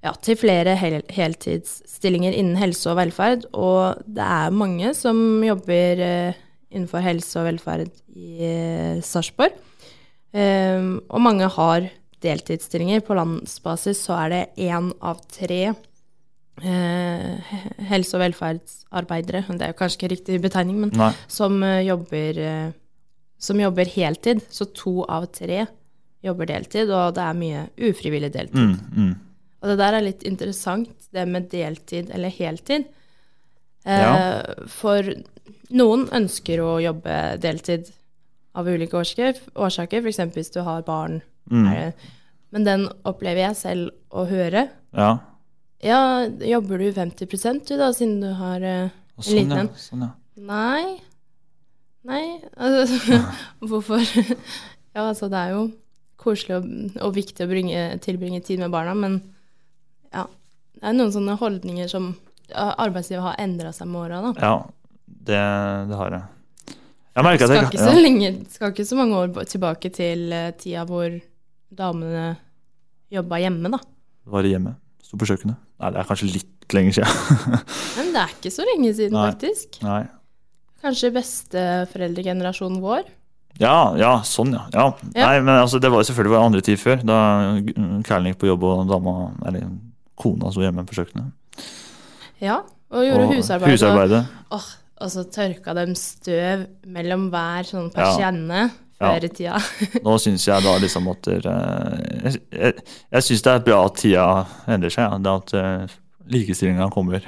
ja, 0.01 0.13
til 0.25 0.37
flere 0.39 0.73
hel 0.79 1.01
heltidsstillinger 1.13 2.33
innen 2.33 2.57
helse 2.57 2.89
og 2.89 2.97
velferd. 2.97 3.45
Og 3.53 4.01
det 4.09 4.25
er 4.25 4.55
mange 4.55 4.95
som 4.97 5.43
jobber 5.45 6.01
eh, 6.01 6.39
innenfor 6.73 7.05
helse 7.05 7.37
og 7.37 7.51
velferd 7.51 7.91
i 8.17 8.31
eh, 8.47 9.03
Sarpsborg. 9.05 9.59
Um, 10.31 11.01
og 11.11 11.19
mange 11.19 11.47
har 11.51 11.89
deltidsstillinger. 12.23 13.03
På 13.05 13.17
landsbasis 13.17 14.05
så 14.07 14.15
er 14.23 14.33
det 14.33 14.43
én 14.69 14.91
av 15.03 15.21
tre 15.31 15.61
eh, 15.67 17.51
helse- 17.91 18.17
og 18.17 18.23
velferdsarbeidere, 18.25 19.43
det 19.57 19.67
er 19.67 19.77
kanskje 19.77 19.99
ikke 19.99 20.13
riktig 20.15 20.41
betegning, 20.43 20.79
men 20.85 21.13
som 21.27 21.61
eh, 21.63 21.83
jobber, 21.87 22.39
eh, 22.39 22.71
som 23.41 23.59
jobber 23.59 23.91
heltid. 23.95 24.43
Så 24.49 24.69
to 24.73 25.01
av 25.03 25.27
tre 25.35 25.65
jobber 26.25 26.49
deltid, 26.49 26.89
og 26.93 27.15
det 27.17 27.23
er 27.25 27.37
mye 27.37 27.61
ufrivillig 27.89 28.31
deltid. 28.33 28.75
Mm, 28.75 28.79
mm. 28.95 29.13
Og 29.61 29.69
det 29.71 29.77
der 29.81 29.97
er 29.97 30.05
litt 30.05 30.23
interessant, 30.27 30.89
det 31.13 31.27
med 31.29 31.49
deltid 31.51 32.09
eller 32.13 32.33
heltid. 32.33 32.85
Eh, 33.85 34.01
Ja. 34.01 34.43
For 34.69 35.05
noen 35.73 36.07
ønsker 36.13 36.61
å 36.61 36.79
jobbe 36.81 37.17
deltid 37.41 37.91
av 38.53 38.67
ulike 38.67 38.97
årsaker, 38.97 39.37
årsaker 39.55 40.01
f.eks. 40.03 40.19
hvis 40.35 40.51
du 40.53 40.61
har 40.65 40.81
barn. 40.83 41.21
Mm. 41.51 41.93
Men 42.51 42.63
den 42.67 42.87
opplever 43.07 43.47
jeg 43.47 43.55
selv 43.55 43.91
å 44.11 44.25
høre. 44.29 44.67
Ja. 44.93 45.11
Ja, 45.81 46.27
jobber 46.45 46.77
du 46.77 46.91
50 46.93 47.65
du 47.65 47.77
da, 47.79 47.91
siden 47.93 48.19
du 48.21 48.33
har 48.37 48.61
eh, 48.61 48.91
en 48.91 49.23
sånn, 49.23 49.37
liten 49.39 49.57
ja. 49.57 49.79
Sånn, 49.81 50.03
ja. 50.05 50.11
Nei. 50.37 50.99
Nei, 52.05 52.41
altså 52.57 53.21
Hvorfor? 53.61 54.01
Ja, 54.95 55.05
altså 55.07 55.29
det 55.31 55.39
er 55.39 55.53
jo 55.55 55.61
koselig 56.21 56.59
og, 56.59 56.67
og 57.01 57.15
viktig 57.15 57.45
å 57.45 57.49
bringe, 57.49 57.85
tilbringe 58.03 58.41
tid 58.45 58.61
med 58.61 58.73
barna, 58.73 58.93
men 58.97 59.21
ja. 60.11 60.27
Det 60.81 60.87
er 60.89 60.95
noen 60.97 61.11
sånne 61.13 61.35
holdninger 61.37 61.89
som 61.91 62.13
arbeidslivet 62.51 63.23
har 63.23 63.41
endra 63.43 63.71
seg 63.75 63.89
med 63.91 64.05
åra, 64.07 64.21
da. 64.25 64.31
ja 64.41 64.55
det, 65.27 65.41
det 65.89 65.97
har 65.99 66.15
jeg. 66.15 66.77
Jeg 67.11 67.27
merker 67.27 67.45
at 67.45 67.51
Skal 67.51 67.67
ikke, 67.67 67.83
så 67.83 67.99
lenge, 67.99 68.29
skal 68.53 68.71
ikke 68.73 68.87
så 68.87 68.97
mange 68.99 69.19
år 69.19 69.49
tilbake 69.49 69.91
til 69.93 70.31
eh, 70.33 70.53
tida 70.57 70.85
hvor 70.87 71.11
damene 71.75 72.37
jobba 73.11 73.41
hjemme, 73.43 73.71
da. 73.73 73.81
Var 74.31 74.47
hjemme. 74.47 74.77
Sto 75.03 75.19
på 75.19 75.27
kjøkkenet. 75.27 75.59
Nei, 75.81 75.91
det 75.91 75.99
er 75.99 76.07
kanskje 76.07 76.29
litt 76.31 76.75
lenger 76.75 77.01
siden. 77.01 77.55
Men 77.97 78.13
det 78.15 78.23
er 78.23 78.35
ikke 78.37 78.53
så 78.55 78.67
lenge 78.67 78.93
siden, 78.95 79.17
Nei. 79.17 79.25
faktisk. 79.33 79.81
Nei. 79.83 80.03
Kanskje 80.81 81.11
besteforeldregenerasjonen 81.17 82.79
vår. 82.83 83.09
Ja, 83.61 83.93
ja, 83.99 84.11
sånn, 84.25 84.55
ja. 84.57 84.63
ja. 84.73 84.85
Ja. 85.13 85.27
Nei, 85.27 85.39
men 85.45 85.53
altså, 85.61 85.77
det 85.81 85.91
var 85.93 86.01
jo 86.01 86.07
selvfølgelig 86.09 86.33
var 86.33 86.45
andre 86.49 86.61
tid 86.65 86.79
før. 86.81 87.01
Da 87.05 87.17
Kærling 88.07 88.33
gikk 88.33 88.41
på 88.41 88.49
jobb 88.49 88.63
og 88.65 88.83
dama, 88.89 89.15
eller 89.45 89.67
kona 90.21 90.49
sto 90.53 90.63
hjemme 90.65 90.85
på 90.89 90.97
kjøkkenet. 90.97 91.65
Ja, 92.41 92.59
og 92.91 93.03
gjorde 93.05 93.27
Og 93.27 93.35
husarbeidet. 93.37 93.75
husarbeidet. 93.75 94.21
Og, 94.57 94.69
og 95.01 95.11
så 95.13 95.23
tørka 95.33 95.75
dem 95.77 95.93
støv 95.97 96.63
mellom 96.89 97.27
hver 97.33 97.67
sånn 97.69 97.91
persienne 97.93 98.63
Ja. 99.01 99.11
før 99.13 99.23
i 99.25 99.29
tida. 99.33 99.59
Nå 100.05 100.15
syns 100.21 100.43
jeg 100.49 100.61
da 100.65 100.73
liksom 100.81 101.07
at 101.13 101.29
eh, 101.33 101.45
Jeg, 102.25 102.41
jeg, 102.53 102.73
jeg 103.15 103.25
syns 103.29 103.45
det 103.47 103.53
er 103.55 103.63
bra 103.65 103.79
at 103.87 103.95
tida 104.01 104.25
endrer 104.69 104.93
seg. 104.93 105.05
Ja. 105.05 105.21
Det 105.21 105.31
at 105.39 105.53
uh, 105.57 105.95
likestillinga 106.33 106.89
kommer 106.93 107.21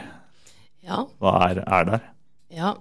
ja, 0.83 0.99
og 0.99 1.29
er, 1.47 1.61
er 1.63 1.85
der. 1.93 2.01
ja. 2.53 2.73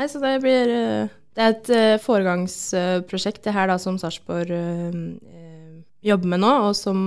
Nei, 0.00 0.06
så 0.08 0.18
det 0.22 0.30
blir, 0.42 0.70
eh, 0.72 1.10
Det 1.32 1.44
er 1.44 1.54
et 1.54 1.70
uh, 1.72 2.02
foregangsprosjekt 2.02 3.46
det 3.46 3.54
her 3.56 3.70
da, 3.70 3.78
som 3.80 3.96
Sarpsborg 4.00 4.52
uh, 4.52 5.80
jobber 6.04 6.34
med 6.34 6.42
nå, 6.44 6.52
og 6.68 6.76
som 6.76 7.06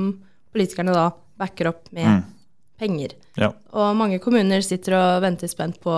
politikerne 0.56 0.96
da 0.96 1.10
backer 1.40 1.70
opp 1.74 1.90
med 1.96 2.08
mm. 2.08 2.22
penger. 2.82 3.16
Ja. 3.38 3.52
Og 3.76 3.96
mange 4.00 4.22
kommuner 4.24 4.64
sitter 4.66 4.98
og 4.98 5.24
venter 5.26 5.52
spent 5.52 5.82
på 5.84 5.94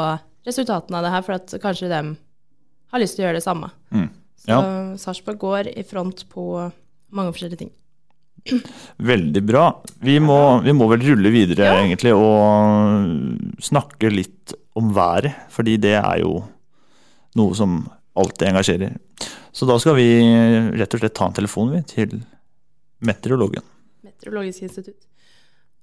resultatene 0.48 1.00
av 1.00 1.06
det 1.06 1.14
her, 1.14 1.26
for 1.26 1.38
at 1.38 1.58
kanskje 1.64 1.92
de 1.92 2.02
har 2.92 3.04
lyst 3.04 3.18
til 3.18 3.26
å 3.26 3.28
gjøre 3.28 3.40
det 3.40 3.46
samme. 3.46 3.72
Mm. 3.94 4.08
Ja. 4.48 4.60
Så 4.60 5.08
Sarpsborg 5.08 5.40
går 5.42 5.72
i 5.76 5.84
front 5.88 6.26
på 6.32 6.48
mange 7.16 7.34
forskjellige 7.36 7.66
ting. 7.66 7.74
Veldig 8.98 9.44
bra. 9.44 9.66
Vi 10.04 10.18
må, 10.24 10.38
vi 10.64 10.74
må 10.76 10.88
vel 10.92 11.04
rulle 11.10 11.32
videre 11.34 11.68
ja. 11.68 11.80
egentlig 11.82 12.14
og 12.16 13.60
snakke 13.64 14.12
litt 14.14 14.56
om 14.78 14.94
været, 14.96 15.36
fordi 15.52 15.76
det 15.82 15.98
er 16.00 16.22
jo 16.24 16.40
noe 17.38 17.58
som 17.58 17.82
alltid 18.22 18.52
engasjerer. 18.52 18.96
Så 19.56 19.66
da 19.70 19.78
skal 19.82 19.98
vi 19.98 20.08
rett 20.78 20.94
og 20.94 21.02
slett 21.02 21.16
ta 21.18 21.28
en 21.30 21.38
telefon 21.38 21.72
vi, 21.74 21.82
til 21.90 22.20
meteorologen. 23.06 23.66
Meteorologisk 24.06 24.68
institutt. 24.68 25.00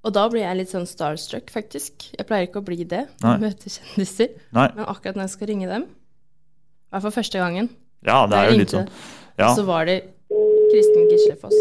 Og 0.04 0.12
da 0.12 0.26
blir 0.28 0.44
jeg 0.44 0.58
litt 0.58 0.72
sånn 0.72 0.86
starstruck, 0.88 1.48
faktisk. 1.52 2.10
Jeg 2.12 2.26
pleier 2.28 2.48
ikke 2.48 2.60
å 2.60 2.66
bli 2.66 2.84
det 2.84 3.06
når 3.22 3.30
jeg 3.30 3.42
møter 3.46 3.76
kjendiser. 3.78 4.34
Nei. 4.56 4.68
Men 4.76 4.90
akkurat 4.90 5.16
når 5.16 5.26
jeg 5.26 5.34
skal 5.38 5.50
ringe 5.50 5.70
dem, 5.70 5.86
i 5.88 6.94
hvert 6.94 7.06
fall 7.06 7.16
første 7.16 7.40
gangen 7.40 7.70
Ja, 8.06 8.20
det 8.30 8.38
er 8.38 8.52
jo 8.52 8.58
litt 8.60 8.74
sånn. 8.74 8.90
Ja. 9.40 9.48
Så 9.56 9.64
var 9.66 9.88
det 9.88 9.96
Kristin 10.28 11.08
Gislefoss. 11.10 11.56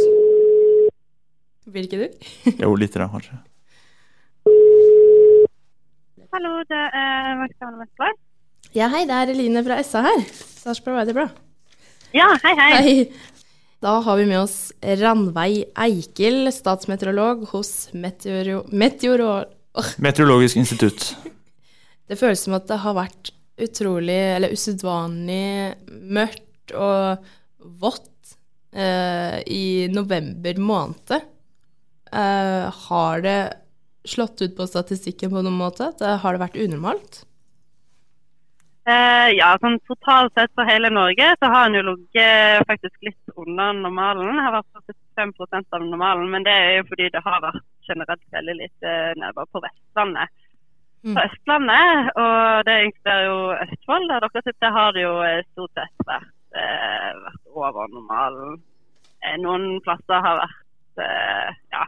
Blir 1.74 1.88
ikke 1.88 2.04
du? 2.04 2.28
jo, 2.66 2.76
litt 2.78 2.94
da, 2.94 3.08
kanskje. 3.10 3.40
Hallo, 6.34 6.60
det 6.70 6.84
er 7.00 7.36
Maxine 7.40 7.80
Vestland. 7.80 8.20
Ja, 8.74 8.90
hei, 8.94 9.04
det 9.10 9.18
er 9.18 9.32
Eline 9.34 9.62
fra 9.66 9.80
SA 9.86 10.04
her. 10.06 10.22
Sarpsborg 10.64 10.96
Arbeiderblad. 10.96 11.36
Ja, 12.16 12.30
hei, 12.44 12.54
hei, 12.56 12.72
hei. 12.78 12.96
Da 13.84 13.98
har 14.06 14.16
vi 14.16 14.28
med 14.30 14.40
oss 14.40 14.72
Ranveig 14.80 15.74
Eikel, 15.76 16.48
statsmeteorolog 16.56 17.44
hos 17.52 17.90
Meteoro... 17.92 18.62
Meteoro 18.72 19.34
Meteorologisk 20.00 20.62
institutt. 20.62 21.10
Det 22.08 22.16
føles 22.20 22.46
som 22.46 22.56
at 22.56 22.70
det 22.70 22.78
har 22.84 22.96
vært 22.96 23.34
utrolig, 23.60 24.20
eller 24.38 24.54
usedvanlig 24.56 25.74
mørkt 26.16 26.76
og 26.78 27.28
vått 27.82 28.38
eh, 28.72 29.42
i 29.44 29.90
november 29.92 30.64
måned. 30.64 31.28
Eh, 32.14 32.82
har 32.88 33.26
det 33.26 33.38
slått 34.08 34.46
ut 34.46 34.56
på 34.56 34.70
statistikken 34.70 35.34
på 35.34 35.44
noen 35.44 35.60
måte? 35.60 35.92
Det, 36.00 36.18
har 36.24 36.36
det 36.36 36.46
vært 36.46 36.60
unormalt? 36.62 37.24
Eh, 38.84 39.30
ja, 39.38 39.54
sånn 39.64 39.78
totalt 39.88 40.34
sett 40.36 40.52
for 40.58 40.68
hele 40.68 40.90
Norge 40.92 41.30
så 41.40 41.48
har 41.54 41.70
den 41.70 41.78
jo 41.78 41.84
ligget 41.94 42.66
faktisk 42.68 43.06
litt 43.08 43.38
under 43.40 43.78
normalen. 43.78 44.36
Det 44.36 44.44
har 44.44 44.58
vært 44.58 44.98
45% 45.16 45.78
av 45.78 45.86
normalen, 45.88 46.28
men 46.34 46.44
det 46.44 46.52
er 46.52 46.72
jo 46.82 46.90
fordi 46.90 47.08
det 47.14 47.22
har 47.24 47.46
vært 47.46 47.64
generelt 47.88 48.26
veldig 48.36 48.58
lite 48.60 48.96
nedbør 49.22 49.48
på 49.56 49.62
Vestlandet. 49.64 50.36
Mm. 51.04 51.16
På 51.16 51.24
Østlandet, 51.24 52.12
og 52.20 52.68
det 52.68 52.76
inkluderer 52.90 53.26
jo 53.28 53.40
Østfold, 53.56 54.06
der 54.12 54.24
dere 54.24 54.44
sitter, 54.44 54.76
har 54.76 54.94
det 54.96 55.02
jo 55.04 55.16
stort 55.54 55.80
sett 55.80 56.06
vært, 56.08 56.30
eh, 56.60 57.10
vært 57.24 57.42
over 57.56 57.90
normalen. 57.96 58.62
Eh, 59.24 59.40
noen 59.40 59.80
plasser 59.84 60.24
har 60.28 60.44
vært 60.44 61.04
eh, 61.08 61.56
ja, 61.72 61.88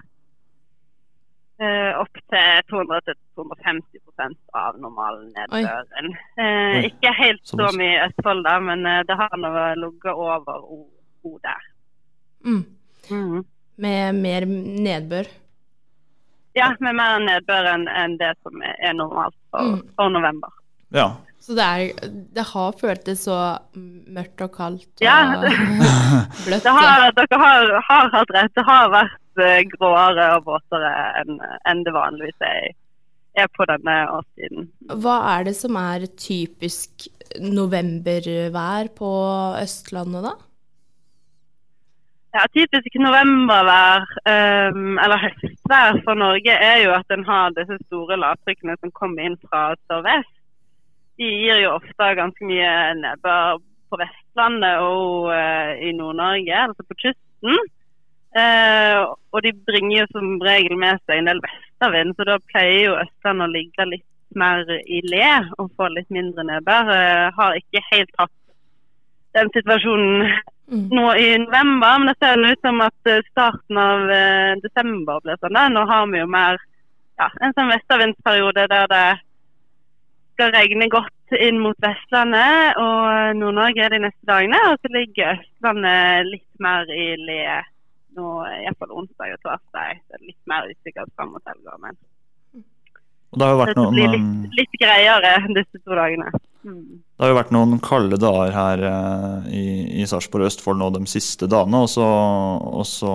Uh, 1.56 1.94
opp 2.02 2.18
til 2.34 2.64
200-250% 2.68 4.34
av 4.60 4.76
normalen 4.84 5.30
nedbøren. 5.32 6.10
Uh, 6.36 6.84
ikke 6.84 7.14
helt 7.16 7.48
så 7.48 7.70
mye 7.78 7.94
i 7.94 8.02
Østfold, 8.10 8.44
da, 8.44 8.58
men 8.60 8.84
uh, 8.84 8.98
det 9.08 9.16
har 9.16 9.38
nå 9.40 9.54
ligget 9.80 10.12
over 10.12 10.66
O 10.68 11.32
der. 11.40 11.64
Mm. 12.44 12.66
Mm. 13.08 13.40
Med 13.88 14.20
mer 14.20 14.50
nedbør? 14.52 15.32
Ja, 16.60 16.74
med 16.84 17.00
mer 17.00 17.24
nedbør 17.24 17.72
enn 17.72 17.88
en 17.88 18.20
det 18.20 18.36
som 18.44 18.60
er 18.68 19.00
normalt 19.00 19.40
for, 19.48 19.78
mm. 19.80 19.82
for 19.96 20.12
november. 20.12 20.52
Ja. 20.92 21.14
Så 21.40 21.56
det, 21.56 21.64
er, 21.64 22.16
det 22.36 22.50
har 22.52 22.80
føltes 22.82 23.30
så 23.30 23.40
mørkt 23.80 24.44
og 24.44 24.52
kaldt 24.60 24.92
og 25.00 25.08
ja. 25.08 25.20
bløtt? 26.44 26.68
Har, 26.68 27.12
dere 27.16 27.46
har, 27.48 27.78
har 27.88 28.18
hatt 28.20 28.42
rett. 28.42 28.52
Det 28.60 28.68
har 28.68 28.92
vært 28.92 29.22
Eh, 29.25 29.25
gråere 29.76 30.32
og 30.38 30.50
våtere 30.50 30.92
enn 31.22 31.38
en 31.44 31.84
det 31.86 31.94
vanligvis 31.96 32.48
er, 32.48 32.74
er 33.36 33.52
på 33.56 33.68
denne 33.70 33.96
årstiden. 34.16 34.70
Hva 35.04 35.20
er 35.36 35.48
det 35.50 35.56
som 35.60 35.78
er 35.80 36.08
typisk 36.16 37.08
novembervær 37.42 38.92
på 38.96 39.14
Østlandet, 39.62 40.30
da? 40.30 40.36
Ja, 42.36 42.44
Typisk 42.52 42.96
novembervær, 43.00 44.02
um, 44.28 44.98
eller 45.00 45.22
høstvær 45.24 46.02
for 46.04 46.20
Norge, 46.20 46.52
er 46.52 46.82
jo 46.84 46.92
at 46.92 47.14
en 47.16 47.24
har 47.24 47.54
disse 47.56 47.78
store 47.86 48.18
lavtrykkene 48.20 48.76
som 48.82 48.92
kommer 48.92 49.24
inn 49.24 49.38
fra 49.46 49.70
sørvest. 49.88 50.34
De 51.16 51.30
gir 51.32 51.62
jo 51.64 51.78
ofte 51.78 52.10
ganske 52.20 52.50
mye 52.50 52.74
nedbør 53.00 53.62
på 53.88 54.00
Vestlandet 54.02 54.84
og 54.84 55.30
uh, 55.32 55.72
i 55.80 55.94
Nord-Norge, 55.96 56.60
altså 56.66 56.84
på 56.90 57.00
kysten. 57.06 57.56
Eh, 58.36 59.02
og 59.32 59.44
de 59.46 59.54
bringer 59.68 60.02
jo 60.02 60.08
som 60.12 60.34
regel 60.44 60.76
med 60.80 61.00
seg 61.06 61.22
en 61.22 61.30
del 61.30 61.40
vestavind, 61.44 62.16
så 62.18 62.28
da 62.28 62.36
pleier 62.52 62.82
jo 62.90 62.98
Østlandet 63.00 63.48
å 63.48 63.54
ligge 63.54 63.86
litt 63.94 64.08
mer 64.36 64.68
i 64.84 65.00
le 65.08 65.28
og 65.56 65.70
få 65.78 65.88
litt 65.94 66.10
mindre 66.12 66.44
nedbør. 66.48 66.92
Eh, 66.92 67.28
har 67.38 67.60
ikke 67.60 67.84
helt 67.94 68.12
hatt 68.20 68.34
den 69.36 69.52
situasjonen 69.56 70.26
mm. 70.72 70.88
nå 70.92 71.06
i 71.20 71.30
november, 71.44 72.00
men 72.00 72.12
det 72.12 72.18
ser 72.20 72.44
ut 72.44 72.66
som 72.66 72.82
at 72.84 73.12
eh, 73.12 73.24
starten 73.32 73.80
av 73.80 74.12
eh, 74.12 74.56
desember 74.64 75.22
blir 75.24 75.40
sånn. 75.40 75.60
Nå 75.76 75.86
har 75.92 76.10
vi 76.12 76.20
jo 76.20 76.32
mer 76.32 76.60
ja, 77.20 77.30
en 77.40 77.56
sånn 77.56 77.72
vestavindsperiode 77.72 78.66
der 78.72 78.92
det 78.92 79.06
skal 80.36 80.52
regne 80.52 80.90
godt 80.92 81.38
inn 81.40 81.62
mot 81.64 81.80
Vestlandet 81.80 82.76
og 82.82 83.40
Nord-Norge 83.40 83.88
de 83.94 84.02
neste 84.04 84.28
dagene. 84.28 84.60
Og 84.74 84.84
så 84.84 84.92
ligger 84.92 85.38
Østlandet 85.38 86.34
litt 86.34 86.50
mer 86.60 86.92
i 86.92 87.14
le 87.16 87.40
nå 88.18 88.32
iallfall 88.64 88.98
onsdag 89.02 89.36
og 89.36 89.42
torsdag. 89.46 90.02
Så 90.02 90.14
det 90.14 90.20
er 90.20 90.28
litt 90.32 90.44
mer 90.50 90.68
usikkert 90.72 91.12
fram 91.16 91.34
mot 91.36 91.52
helga. 91.52 91.78
Men 91.84 92.00
det 93.36 93.48
noen, 93.76 93.96
blir 93.96 94.12
litt, 94.14 94.60
litt 94.62 94.78
greiere 94.80 95.38
disse 95.58 95.82
to 95.82 95.98
dagene. 95.98 96.30
Mm. 96.66 97.02
Det 97.16 97.22
har 97.22 97.32
jo 97.32 97.38
vært 97.38 97.52
noen 97.54 97.82
kalde 97.84 98.18
dager 98.20 98.56
her 98.56 98.84
eh, 98.90 99.50
i, 99.54 99.66
i 100.02 100.08
Sarpsborg 100.10 100.48
og 100.48 100.50
Østfold 100.50 100.80
nå 100.82 100.90
de 100.96 101.04
siste 101.10 101.50
dagene. 101.52 101.84
Og 101.86 101.92
så, 101.92 102.06
og 102.06 102.88
så 102.90 103.12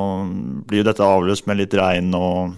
blir 0.68 0.82
jo 0.82 0.88
dette 0.90 1.06
avløst 1.06 1.48
med 1.50 1.62
litt 1.62 1.74
regn 1.78 2.14
og, 2.16 2.54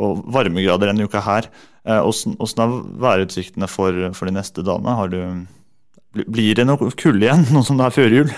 og 0.00 0.24
varmegrader 0.34 0.90
denne 0.90 1.06
uka 1.06 1.22
her. 1.24 1.50
Hvordan 1.84 2.40
eh, 2.40 2.64
er 2.64 2.74
værutsiktene 3.04 3.68
for, 3.70 4.00
for, 4.16 4.30
de 4.30 4.38
neste 4.38 4.64
dagene? 4.66 4.96
Du, 5.12 6.24
blir 6.24 6.56
det 6.56 6.66
noe 6.66 6.90
kulde 6.98 7.28
igjen, 7.28 7.46
nå 7.54 7.64
som 7.66 7.80
det 7.80 7.88
er 7.88 7.96
før 8.00 8.18
jul? 8.20 8.34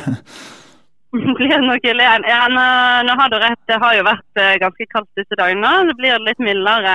Blir 1.39 1.61
nok 1.63 1.85
igjen. 1.85 2.25
Ja, 2.29 2.41
nå, 2.49 2.65
nå, 3.07 3.15
har 3.21 3.31
du 3.31 3.37
rett. 3.41 3.63
Det 3.69 3.79
har 3.83 3.97
jo 3.97 4.05
vært 4.07 4.41
uh, 4.41 4.55
ganske 4.63 4.87
kaldt 4.93 5.19
disse 5.19 5.39
dagene. 5.39 5.73
Det 5.89 5.97
blir 6.01 6.23
litt 6.25 6.43
mildere 6.43 6.95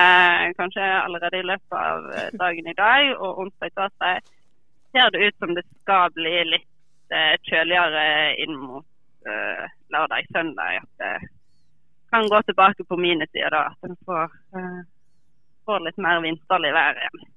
kanskje 0.58 0.86
allerede 1.02 1.42
i 1.42 1.48
løpet 1.50 1.78
av 1.78 2.08
uh, 2.12 2.28
dagen 2.42 2.70
i 2.72 2.78
dag. 2.78 3.12
Og 3.18 3.44
onsdag 3.46 3.74
torsdag 3.78 4.22
ser 4.92 5.14
det 5.14 5.28
ut 5.28 5.38
som 5.40 5.56
det 5.58 5.66
skal 5.70 6.14
bli 6.18 6.36
litt 6.54 6.70
uh, 7.16 7.36
kjøligere 7.50 8.06
inn 8.44 8.58
mot 8.60 8.88
lørdag-søndag. 9.94 10.82
At 10.82 11.04
det 11.04 11.30
kan 12.10 12.30
gå 12.30 12.40
tilbake 12.48 12.84
på 12.90 12.98
minussida 12.98 13.52
da. 13.54 13.66
At 13.70 13.90
en 13.90 14.00
får, 14.08 14.34
får, 15.70 15.84
litt 15.86 16.00
mer 16.02 16.24
vinterlig 16.26 16.72
vær 16.74 16.98
igjen. 16.98 17.28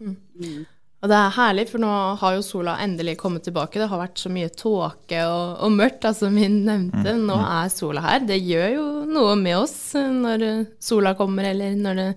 Mm. 0.00 0.62
Og 1.02 1.10
det 1.10 1.18
er 1.18 1.32
herlig, 1.34 1.64
for 1.66 1.82
nå 1.82 1.92
har 2.20 2.34
jo 2.36 2.44
sola 2.46 2.76
endelig 2.84 3.16
kommet 3.18 3.42
tilbake. 3.42 3.80
Det 3.80 3.88
har 3.90 3.98
vært 3.98 4.20
så 4.22 4.30
mye 4.30 4.52
tåke 4.54 5.24
og, 5.26 5.56
og, 5.58 5.72
mørkt, 5.74 6.04
altså 6.06 6.30
min 6.30 6.60
nevnte. 6.62 7.16
Mm, 7.16 7.24
nå 7.26 7.38
mm. 7.40 7.46
er 7.56 7.72
sola 7.74 8.04
her. 8.04 8.20
Det 8.28 8.38
gjør 8.38 8.68
jo 8.76 8.84
noe 9.10 9.32
med 9.40 9.56
oss 9.64 9.74
når 9.98 10.46
sola 10.78 11.16
kommer, 11.18 11.50
eller 11.50 11.74
når 11.74 11.98
det 11.98 12.08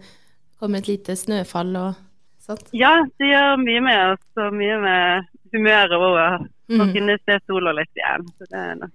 kommer 0.61 0.83
et 0.83 0.91
lite 0.91 1.17
snøfall 1.17 1.73
og 1.81 1.97
sånt. 2.45 2.69
Ja, 2.77 2.99
det 3.17 3.31
gjør 3.31 3.57
mye 3.63 3.81
med 3.87 4.03
oss, 4.13 4.27
og 4.37 4.53
mye 4.61 4.77
med 4.85 5.33
humøret 5.55 5.97
vårt. 6.05 6.45
Nå 6.69 6.85
mm. 6.85 6.93
kunne 6.93 7.17
se 7.23 7.41
sola 7.49 7.73
litt 7.77 7.97
igjen, 7.97 8.29
så 8.37 8.51
det 8.51 8.61
er 8.61 8.85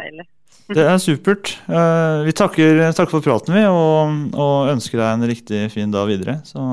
deilig. 0.00 0.28
Det 0.72 0.84
er 0.88 0.98
supert. 1.02 1.52
Eh, 1.68 2.18
vi 2.24 2.32
takker, 2.36 2.80
takker 2.96 3.12
for 3.12 3.24
praten, 3.24 3.52
vi, 3.56 3.64
og, 3.68 4.36
og 4.40 4.72
ønsker 4.72 5.00
deg 5.00 5.08
en 5.10 5.28
riktig 5.28 5.66
fin 5.72 5.92
dag 5.92 6.08
videre. 6.08 6.40
Så 6.48 6.64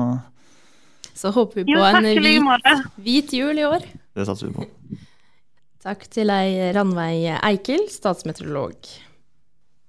så 1.22 1.30
håper 1.30 1.60
vi 1.60 1.68
på 1.70 1.78
jo, 1.78 1.84
en 1.86 2.08
hvit, 2.18 2.86
hvit, 2.98 3.32
jul 3.38 3.60
i 3.62 3.66
år. 3.68 3.84
Det 4.16 4.26
satser 4.26 4.50
vi 4.50 4.56
på. 4.56 4.98
Takk 5.82 6.04
til 6.10 6.30
deg, 6.30 6.58
Ranveig 6.74 7.28
Eikel, 7.38 7.86
statsmeteorolog. 7.90 8.90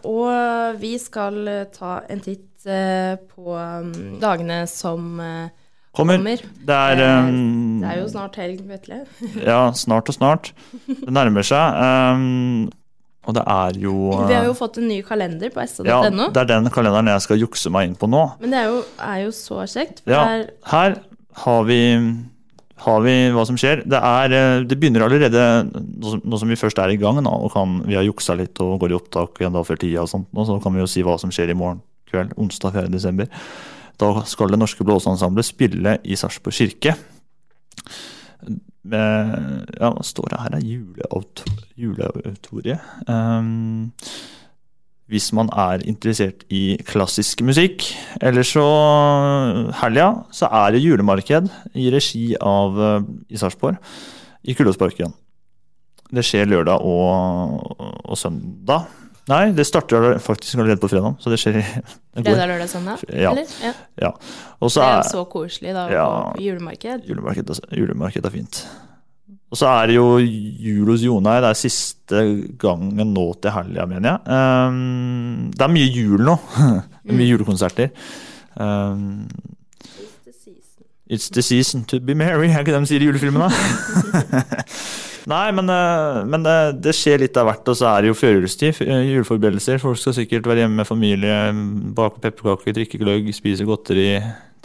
Og 0.09 0.77
vi 0.81 0.93
skal 1.01 1.39
ta 1.73 1.99
en 2.11 2.21
titt 2.21 2.67
eh, 2.67 3.15
på 3.17 3.55
mm, 3.55 4.19
dagene 4.21 4.63
som 4.69 5.19
eh, 5.21 5.49
kommer. 5.95 6.19
kommer. 6.21 6.45
Det 6.69 6.77
er, 6.77 7.03
Eh, 7.07 7.25
um, 7.29 7.81
det 7.81 7.91
er 7.93 7.99
jo 8.01 8.07
snart 8.13 8.37
helg, 8.41 8.61
Vetle. 8.69 9.03
Ja, 9.49 9.71
snart 9.77 10.09
og 10.09 10.17
snart. 10.17 10.53
Det 10.85 11.13
nærmer 11.13 11.45
seg. 11.45 11.81
Um, 11.81 12.69
og 13.23 13.37
det 13.37 13.43
er 13.47 13.79
jo 13.79 13.95
Vi 14.27 14.35
har 14.35 14.49
jo 14.49 14.53
fått 14.57 14.81
en 14.81 14.89
ny 14.91 14.99
kalender 15.05 15.49
på 15.53 15.63
ja, 15.87 16.01
det 16.11 16.41
er 16.41 16.49
den 16.49 16.67
kalenderen 16.73 17.07
jeg 17.07 17.23
skal 17.23 17.39
jukse 17.39 17.71
meg 17.71 17.87
inn 17.87 17.95
på 17.95 18.09
nå. 18.11 18.25
Men 18.41 18.51
det 18.51 18.59
er 18.59 18.67
jo, 18.67 18.81
er 18.99 19.19
jo 19.23 19.31
så 19.31 19.63
kjekt. 19.63 20.03
For 20.03 20.11
Ja, 20.11 20.25
det 20.27 20.41
er 20.41 20.73
her 20.73 20.97
har 21.41 21.63
vi, 21.65 21.79
har 22.85 22.99
vi 23.05 23.15
hva 23.33 23.45
som 23.47 23.57
skjer. 23.59 23.83
Det, 23.89 23.99
er, 23.99 24.35
eh, 24.37 24.65
det 24.69 24.77
begynner 24.79 25.05
allerede, 25.07 25.45
nå 25.73 26.39
som, 26.39 26.49
vi 26.51 26.59
først 26.59 26.81
er 26.83 26.93
i 26.93 26.99
gang, 27.01 27.21
nå, 27.23 27.33
og 27.47 27.53
kan, 27.55 27.79
vi 27.87 27.97
har 27.97 28.05
juksa 28.05 28.37
litt 28.37 28.59
og 28.63 28.77
går 28.83 28.93
i 28.93 28.97
opptak 28.99 29.41
igjen 29.41 29.55
da 29.55 29.63
før 29.65 29.81
tida, 29.81 30.03
og 30.05 30.11
sånt, 30.11 30.29
og 30.33 30.49
så 30.49 30.59
kan 30.63 30.75
vi 30.75 30.83
jo 30.83 30.89
si 30.89 31.05
hva 31.05 31.17
som 31.21 31.33
skjer 31.33 31.53
i 31.53 31.57
morgen 31.57 31.81
kveld, 32.11 32.35
onsdag 32.37 32.75
4. 32.77 32.91
desember. 32.93 33.31
Da 34.01 34.11
skal 34.29 34.53
Det 34.53 34.59
Norske 34.59 34.85
Blåseensemblet 34.85 35.45
spille 35.47 35.97
i 36.03 36.17
Sarpsborg 36.17 36.55
kirke. 36.57 36.95
Med, 38.83 39.35
ja, 39.79 39.89
hva 39.93 40.03
står 40.03 40.33
det 40.33 40.39
her? 40.41 40.55
er 40.57 40.65
juleauto- 40.67 41.53
Juleauditoriet. 41.79 42.81
Um, 43.07 43.91
hvis 45.11 45.31
man 45.35 45.49
er 45.51 45.83
interessert 45.89 46.45
i 46.53 46.77
klassisk 46.87 47.41
musikk. 47.45 47.83
Eller 48.23 48.45
så 48.47 48.63
helga 49.81 50.07
så 50.33 50.47
er 50.63 50.73
det 50.75 50.83
julemarked 50.83 51.49
i 51.75 51.89
regi 51.93 52.33
av 52.39 52.79
eh, 52.79 53.05
i 53.33 53.39
Sarpsborg, 53.41 53.77
i 54.47 54.55
Kullåsparken. 54.57 55.13
Det 56.13 56.23
skjer 56.25 56.45
lørdag 56.51 56.83
og, 56.85 57.71
og 58.05 58.17
søndag. 58.19 58.87
Nei, 59.31 59.53
det 59.55 59.63
starter 59.65 60.17
faktisk 60.19 60.57
allerede 60.59 60.81
på 60.83 60.89
fredag. 60.91 61.15
Så 61.23 61.31
det 61.31 61.37
skjer 61.39 61.61
fredag, 61.63 62.43
lørdag, 62.49 62.67
søndag? 62.69 63.03
Ja. 63.07 63.31
Eller? 63.31 63.53
Ja. 63.63 63.71
ja. 64.03 64.09
Så 64.67 64.81
Det 64.81 64.83
er 64.83 64.89
er 64.89 64.97
jo 64.99 65.11
så 65.13 65.23
koselig 65.31 65.75
da, 65.77 65.85
Ja. 65.93 66.07
julemarked. 66.43 67.05
julemarked, 67.07 67.53
julemarked 67.71 68.25
er 68.27 68.33
fint. 68.35 68.59
Og 69.53 69.59
så 69.59 69.69
er 69.69 69.91
det 69.91 69.95
jo 69.99 70.07
jul 70.17 70.87
hos 70.89 71.03
Jonei. 71.05 71.37
Det 71.43 71.51
er 71.51 71.59
siste 71.59 72.21
gangen 72.57 73.11
nå 73.13 73.25
til 73.37 73.53
helga, 73.53 73.85
mener 73.85 74.15
jeg. 74.15 74.21
Um, 74.33 75.51
det 75.53 75.61
er 75.61 75.73
mye 75.75 75.91
jul 75.93 76.23
nå. 76.25 76.37
det 77.05 77.17
mye 77.19 77.29
julekonserter. 77.35 77.91
Um, 78.57 79.27
It's 81.13 81.29
the 81.29 81.43
season 81.43 81.83
to 81.85 81.99
be 81.99 82.15
merry, 82.15 82.47
er 82.49 82.63
ikke 82.63 82.71
det 82.73 82.79
de 82.81 82.89
sier 82.89 83.03
i 83.03 83.07
julefilmene? 83.09 83.49
Nei, 85.33 85.43
men, 85.55 85.69
eh, 85.69 86.21
men 86.25 86.47
eh, 86.49 86.71
det 86.73 86.95
skjer 86.97 87.21
litt 87.21 87.37
av 87.37 87.45
hvert, 87.47 87.69
og 87.69 87.77
så 87.77 87.91
er 87.91 88.03
det 88.03 88.09
jo 88.09 88.15
førjulstid. 88.17 88.81
eh, 88.87 89.03
Juleforberedelser. 89.11 89.77
Folk 89.83 89.99
skal 90.01 90.15
sikkert 90.17 90.47
være 90.49 90.63
hjemme 90.63 90.81
med 90.81 90.89
familie, 90.89 91.37
bake 91.95 92.23
pepperkaker, 92.23 92.75
drikke 92.79 92.99
gløgg, 93.03 93.29
spise 93.35 93.67
godteri, 93.67 94.07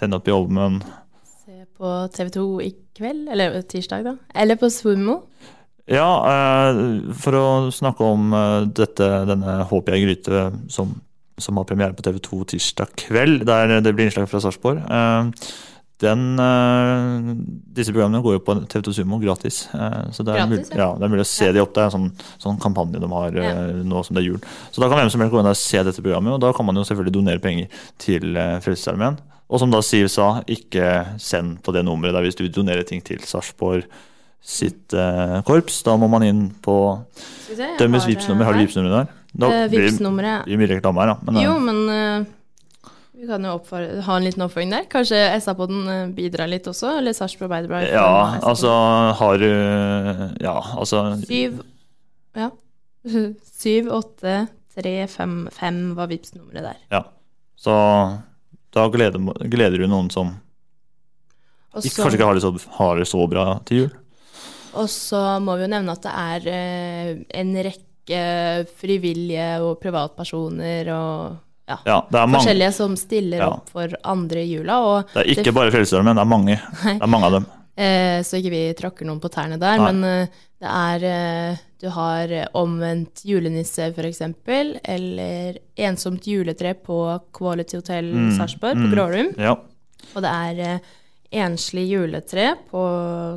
tenne 0.00 0.18
opp 0.18 0.30
i 0.30 0.34
ovnen. 0.34 0.80
Se 1.44 1.60
på 1.76 1.92
TV 2.16 2.32
2 2.38 2.46
i 2.64 2.72
kveld, 2.98 3.30
eller 3.32 3.62
tirsdag, 3.70 4.04
da. 4.06 4.18
Eller 4.34 4.58
på 4.60 4.70
Sumo. 4.72 5.22
Ja, 5.88 6.08
eh, 6.28 6.80
for 7.16 7.36
å 7.38 7.46
snakke 7.72 8.04
om 8.04 8.32
eh, 8.36 8.66
dette, 8.76 9.06
denne 9.28 9.62
Håper 9.70 9.96
jeg 9.96 10.04
gryte 10.04 10.42
som, 10.72 10.92
som 11.40 11.56
har 11.56 11.68
premiere 11.68 11.96
på 11.96 12.04
TV2 12.04 12.42
tirsdag 12.52 12.92
kveld, 13.06 13.46
der 13.48 13.78
det 13.80 13.94
blir 13.96 14.08
innslag 14.08 14.28
fra 14.28 14.42
Sarpsborg. 14.44 14.84
Eh, 14.84 15.48
Den, 15.98 16.38
disse 17.74 17.90
programmene 17.90 18.20
går 18.22 18.36
jo 18.36 18.42
på 18.46 18.54
TV2 18.70 18.92
Sumo 18.94 19.16
gratis. 19.18 19.64
så 19.66 20.22
det 20.22 20.30
er, 20.30 20.44
Gratis, 20.44 20.68
ja. 20.70 20.76
ja, 20.78 20.86
det 20.94 21.08
er 21.08 21.10
mulig 21.10 21.24
å 21.24 21.26
se 21.26 21.48
de 21.50 21.58
opp. 21.58 21.72
Det 21.74 21.82
er 21.82 21.88
en 21.88 21.94
sånn, 21.96 22.28
sånn 22.38 22.60
kampanje 22.62 23.00
de 23.02 23.08
har 23.10 23.34
ja. 23.34 23.48
nå 23.82 24.04
som 24.06 24.14
det 24.14 24.22
er 24.22 24.28
jul. 24.28 24.38
Så 24.70 24.78
da 24.78 24.86
kan 24.86 25.00
hvem 25.00 25.10
som 25.10 25.24
helst 25.24 25.34
gå 25.34 25.40
inn 25.42 25.50
og 25.50 25.58
se 25.58 25.82
dette 25.88 26.04
programmet, 26.04 26.36
og 26.36 26.44
da 26.44 26.52
kan 26.54 26.68
man 26.68 26.78
jo 26.78 26.86
selvfølgelig 26.86 27.16
donere 27.16 27.42
penger 27.42 27.82
til 27.98 28.38
Frelsesarmeen. 28.62 29.18
Og 29.48 29.60
som 29.62 29.70
da 29.72 29.80
Siv 29.84 30.08
sa, 30.12 30.42
ikke 30.46 31.16
send 31.22 31.62
på 31.64 31.72
det 31.72 31.84
nummeret 31.86 32.12
der 32.16 32.26
hvis 32.26 32.36
du 32.36 32.42
vil 32.44 32.52
donere 32.52 32.84
ting 32.84 33.00
til 33.04 33.18
Sarpsborg 33.24 33.86
sitt 34.44 34.92
eh, 34.94 35.38
korps. 35.48 35.80
Da 35.86 35.94
må 35.98 36.08
man 36.12 36.22
inn 36.26 36.42
på 36.64 36.74
Dømmes 37.80 38.04
se, 38.04 38.08
det 38.08 38.16
Vipps-nummer. 38.16 38.44
Har 38.44 38.52
du 38.54 38.58
her. 38.60 38.66
Vipps-nummeret 38.66 38.98
der? 38.98 39.14
Da 39.38 39.48
Eh, 39.52 39.68
blir 39.72 39.86
Vipps-nummeret- 39.86 40.44
blir 40.44 40.60
mye 40.60 40.68
reklame 40.76 41.00
her, 41.00 41.14
da. 41.14 41.16
Men, 41.32 41.40
jo, 41.42 41.54
eh, 41.56 41.64
men 41.64 41.80
uh, 41.88 42.92
vi 43.18 43.26
kan 43.26 43.44
jo 43.48 43.56
ha 44.06 44.16
en 44.16 44.24
liten 44.28 44.44
oppfølging 44.46 44.70
der. 44.76 44.84
Kanskje 44.92 45.22
SA-poden 45.42 46.12
bidrar 46.14 46.48
litt 46.52 46.68
også? 46.70 46.98
Eller 47.00 47.16
Sarpsborg 47.16 47.48
Arbeiderblad? 47.50 47.88
ja, 47.90 48.38
altså 48.42 48.70
har 49.18 49.38
du 49.42 49.48
Ja, 50.44 50.54
altså 50.76 51.02
Syv 51.26 51.62
Ja. 52.36 52.50
Syv, 53.58 53.88
åtte, 53.96 54.48
tre, 54.76 55.06
fem, 55.08 55.48
fem 55.50 55.94
var 55.96 56.06
Vipps-nummeret 56.12 56.62
der. 56.68 56.76
Ja. 56.92 57.02
Så 57.58 57.74
da 58.78 58.86
gleder, 58.94 59.18
gleder 59.50 59.82
du 59.82 59.88
noen 59.90 60.08
som 60.14 60.30
Og 61.74 61.84
ikke, 61.84 61.98
kanskje 62.02 62.16
ikke 62.18 62.28
har 62.30 62.38
det, 62.38 62.42
så, 62.46 62.52
har 62.78 62.98
det 63.02 63.08
så 63.10 63.26
bra 63.30 63.46
til 63.68 63.82
jul. 63.84 63.90
Og 64.78 64.88
så 64.92 65.20
må 65.42 65.56
vi 65.58 65.66
jo 65.66 65.72
nevne 65.74 65.92
at 65.94 66.04
det 66.06 66.14
er 66.14 66.48
eh, 66.54 67.10
en 67.40 67.52
rekke 67.66 68.22
frivillige 68.80 69.50
og 69.66 69.76
privatpersoner 69.82 70.88
og 70.94 71.36
ja, 71.68 71.76
Ja, 71.84 71.96
det 72.08 72.20
mange. 72.22 72.38
forskjellige 72.38 72.72
som 72.72 72.94
stiller 72.96 73.42
Ja. 73.42 73.48
opp 73.58 73.68
for 73.68 73.92
andre 74.08 74.40
i 74.40 74.48
jula. 74.54 74.78
Det 75.12 75.20
er 75.26 75.32
ikke 75.34 75.52
bare 75.52 75.72
Frelsesarmeen, 75.74 76.16
det 76.16 76.22
er 76.24 76.30
mange. 76.32 76.56
Det 76.86 76.94
er 77.02 77.10
mange 77.12 77.28
av 77.28 77.32
dem. 77.36 77.46
Eh, 77.78 78.18
så 78.26 78.40
ikke 78.40 78.50
vi 78.50 78.60
tråkker 78.74 79.06
noen 79.06 79.20
på 79.22 79.30
tærne 79.30 79.54
der, 79.62 79.78
Nei. 79.78 79.92
men 79.92 80.04
eh, 80.04 80.38
det 80.58 80.70
er 80.74 81.04
eh, 81.06 81.58
Du 81.78 81.86
har 81.94 82.32
omvendt 82.58 83.20
julenisse, 83.22 83.92
eksempel, 83.94 84.72
eller 84.82 85.60
ensomt 85.78 86.26
juletre 86.26 86.72
på 86.74 86.96
Quality 87.38 87.76
Hotel 87.78 88.08
Mm, 88.10 88.32
Sarpsborg 88.34 88.74
på 88.80 88.88
mm, 88.88 88.94
Grålum. 88.96 89.28
ja. 89.38 89.52
Og 90.16 90.22
det 90.24 90.30
er 90.32 90.80
enslig 91.44 91.84
juletre 91.92 92.56
på 92.70 92.82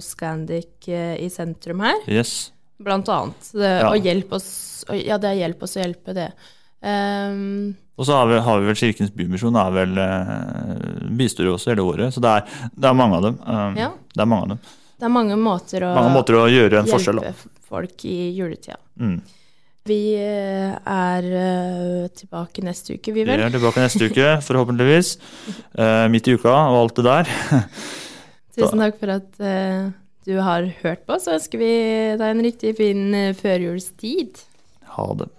Scandic 0.01 0.87
i 0.89 1.27
sentrum 1.29 1.81
her, 1.85 2.01
Yes. 2.07 2.51
blant 2.81 3.05
annet. 3.09 3.51
Det, 3.53 3.69
Ja. 3.81 3.91
Og 3.91 4.01
hjelp 4.01 4.31
oss 4.33 4.83
og- 4.89 5.05
Ja, 5.05 5.17
det 5.19 5.29
er 5.29 5.47
hjelp 5.47 5.61
oss 5.63 5.75
å 5.77 5.83
hjelpe 5.83 6.13
det. 6.15 6.31
Um, 6.81 7.75
Og 8.01 8.07
så 8.07 8.15
har 8.17 8.29
vi, 8.31 8.39
har 8.41 8.61
vi 8.61 8.69
vel 8.71 8.77
Kirkens 8.79 9.11
Bymisjon 9.13 9.57
er 9.61 9.73
vel 9.75 9.91
uh, 10.01 11.09
bistår 11.17 11.51
også 11.53 11.73
hele 11.75 11.83
året, 11.85 12.13
så 12.15 12.23
det 12.23 12.31
er, 12.39 12.55
det 12.73 12.89
er 12.89 12.95
mange 12.97 13.19
av 13.19 13.27
dem. 13.27 13.35
Um, 13.45 13.75
Ja. 13.77 13.91
Det 14.15 14.23
er 14.23 14.29
mange 14.31 14.47
av 14.47 14.49
dem. 14.55 14.63
det 14.97 15.05
er 15.07 15.13
mange 15.13 15.37
måter 15.37 15.85
å, 15.85 15.91
Mange 15.95 16.15
måter 16.15 16.39
å 16.39 16.47
gjøre 16.49 16.81
en 16.81 16.89
forskjell, 16.89 17.21
hjelpe 17.21 17.53
folk 17.71 18.05
i 18.09 18.17
juletida. 18.35 18.79
Mm. 18.99 19.19
Vi 19.89 19.99
eh, 20.13 20.73
er 20.77 21.25
eh, 21.25 22.09
tilbake 22.13 22.61
neste 22.61 22.97
uke, 22.99 23.13
vi 23.15 23.23
Vi 23.25 23.33
er 23.33 23.49
tilbake 23.49 23.81
neste 23.85 24.09
uke, 24.11 24.27
forhåpentligvis. 24.45 25.15
Eh, 25.73 26.03
midt 26.13 26.27
i 26.29 26.35
uka 26.37 26.53
og 26.53 26.77
alt 26.83 26.99
det 26.99 27.05
der. 27.07 27.31
Tusen 28.57 28.83
takk 28.83 28.99
for 29.01 29.15
at 29.15 29.41
eh, 29.41 29.89
du 30.29 30.35
har 30.37 30.67
hørt 30.83 31.05
på. 31.09 31.17
Så 31.17 31.33
ønsker 31.37 31.57
vi 31.61 31.71
deg 32.19 32.27
en 32.27 32.45
riktig 32.45 32.75
fin 32.77 33.07
eh, 33.17 33.31
førjulstid. 33.37 34.43
Ha 34.99 35.07
det. 35.23 35.31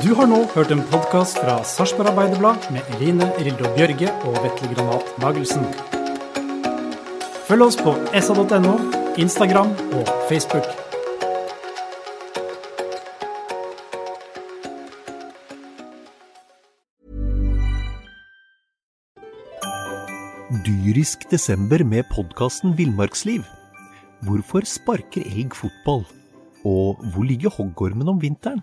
Du 0.00 0.14
har 0.16 0.24
nå 0.24 0.38
hørt 0.54 0.70
en 0.72 0.80
podkast 0.88 1.36
fra 1.36 1.58
Sarpsborg 1.68 2.08
Arbeiderblad 2.08 2.64
med 2.72 2.86
Eline 2.94 3.26
Rildo 3.36 3.68
Bjørge 3.76 4.08
og 4.24 4.38
Vetle 4.40 4.70
Granat 4.72 5.10
Magelsen. 5.20 5.66
Følg 7.44 7.66
oss 7.66 7.76
på 7.76 7.92
sa.no, 8.24 8.72
Instagram 9.20 9.74
og 9.98 10.08
Facebook. 10.30 10.64
Dyrisk 20.64 21.28
desember 21.28 21.84
med 21.84 22.08
podkasten 22.16 22.78
Villmarksliv. 22.80 23.44
Hvorfor 24.24 24.64
sparker 24.64 25.28
elg 25.28 25.52
fotball? 25.52 26.06
Og 26.64 26.96
hvor 27.12 27.28
ligger 27.28 27.52
hoggormen 27.52 28.08
om 28.08 28.22
vinteren? 28.22 28.62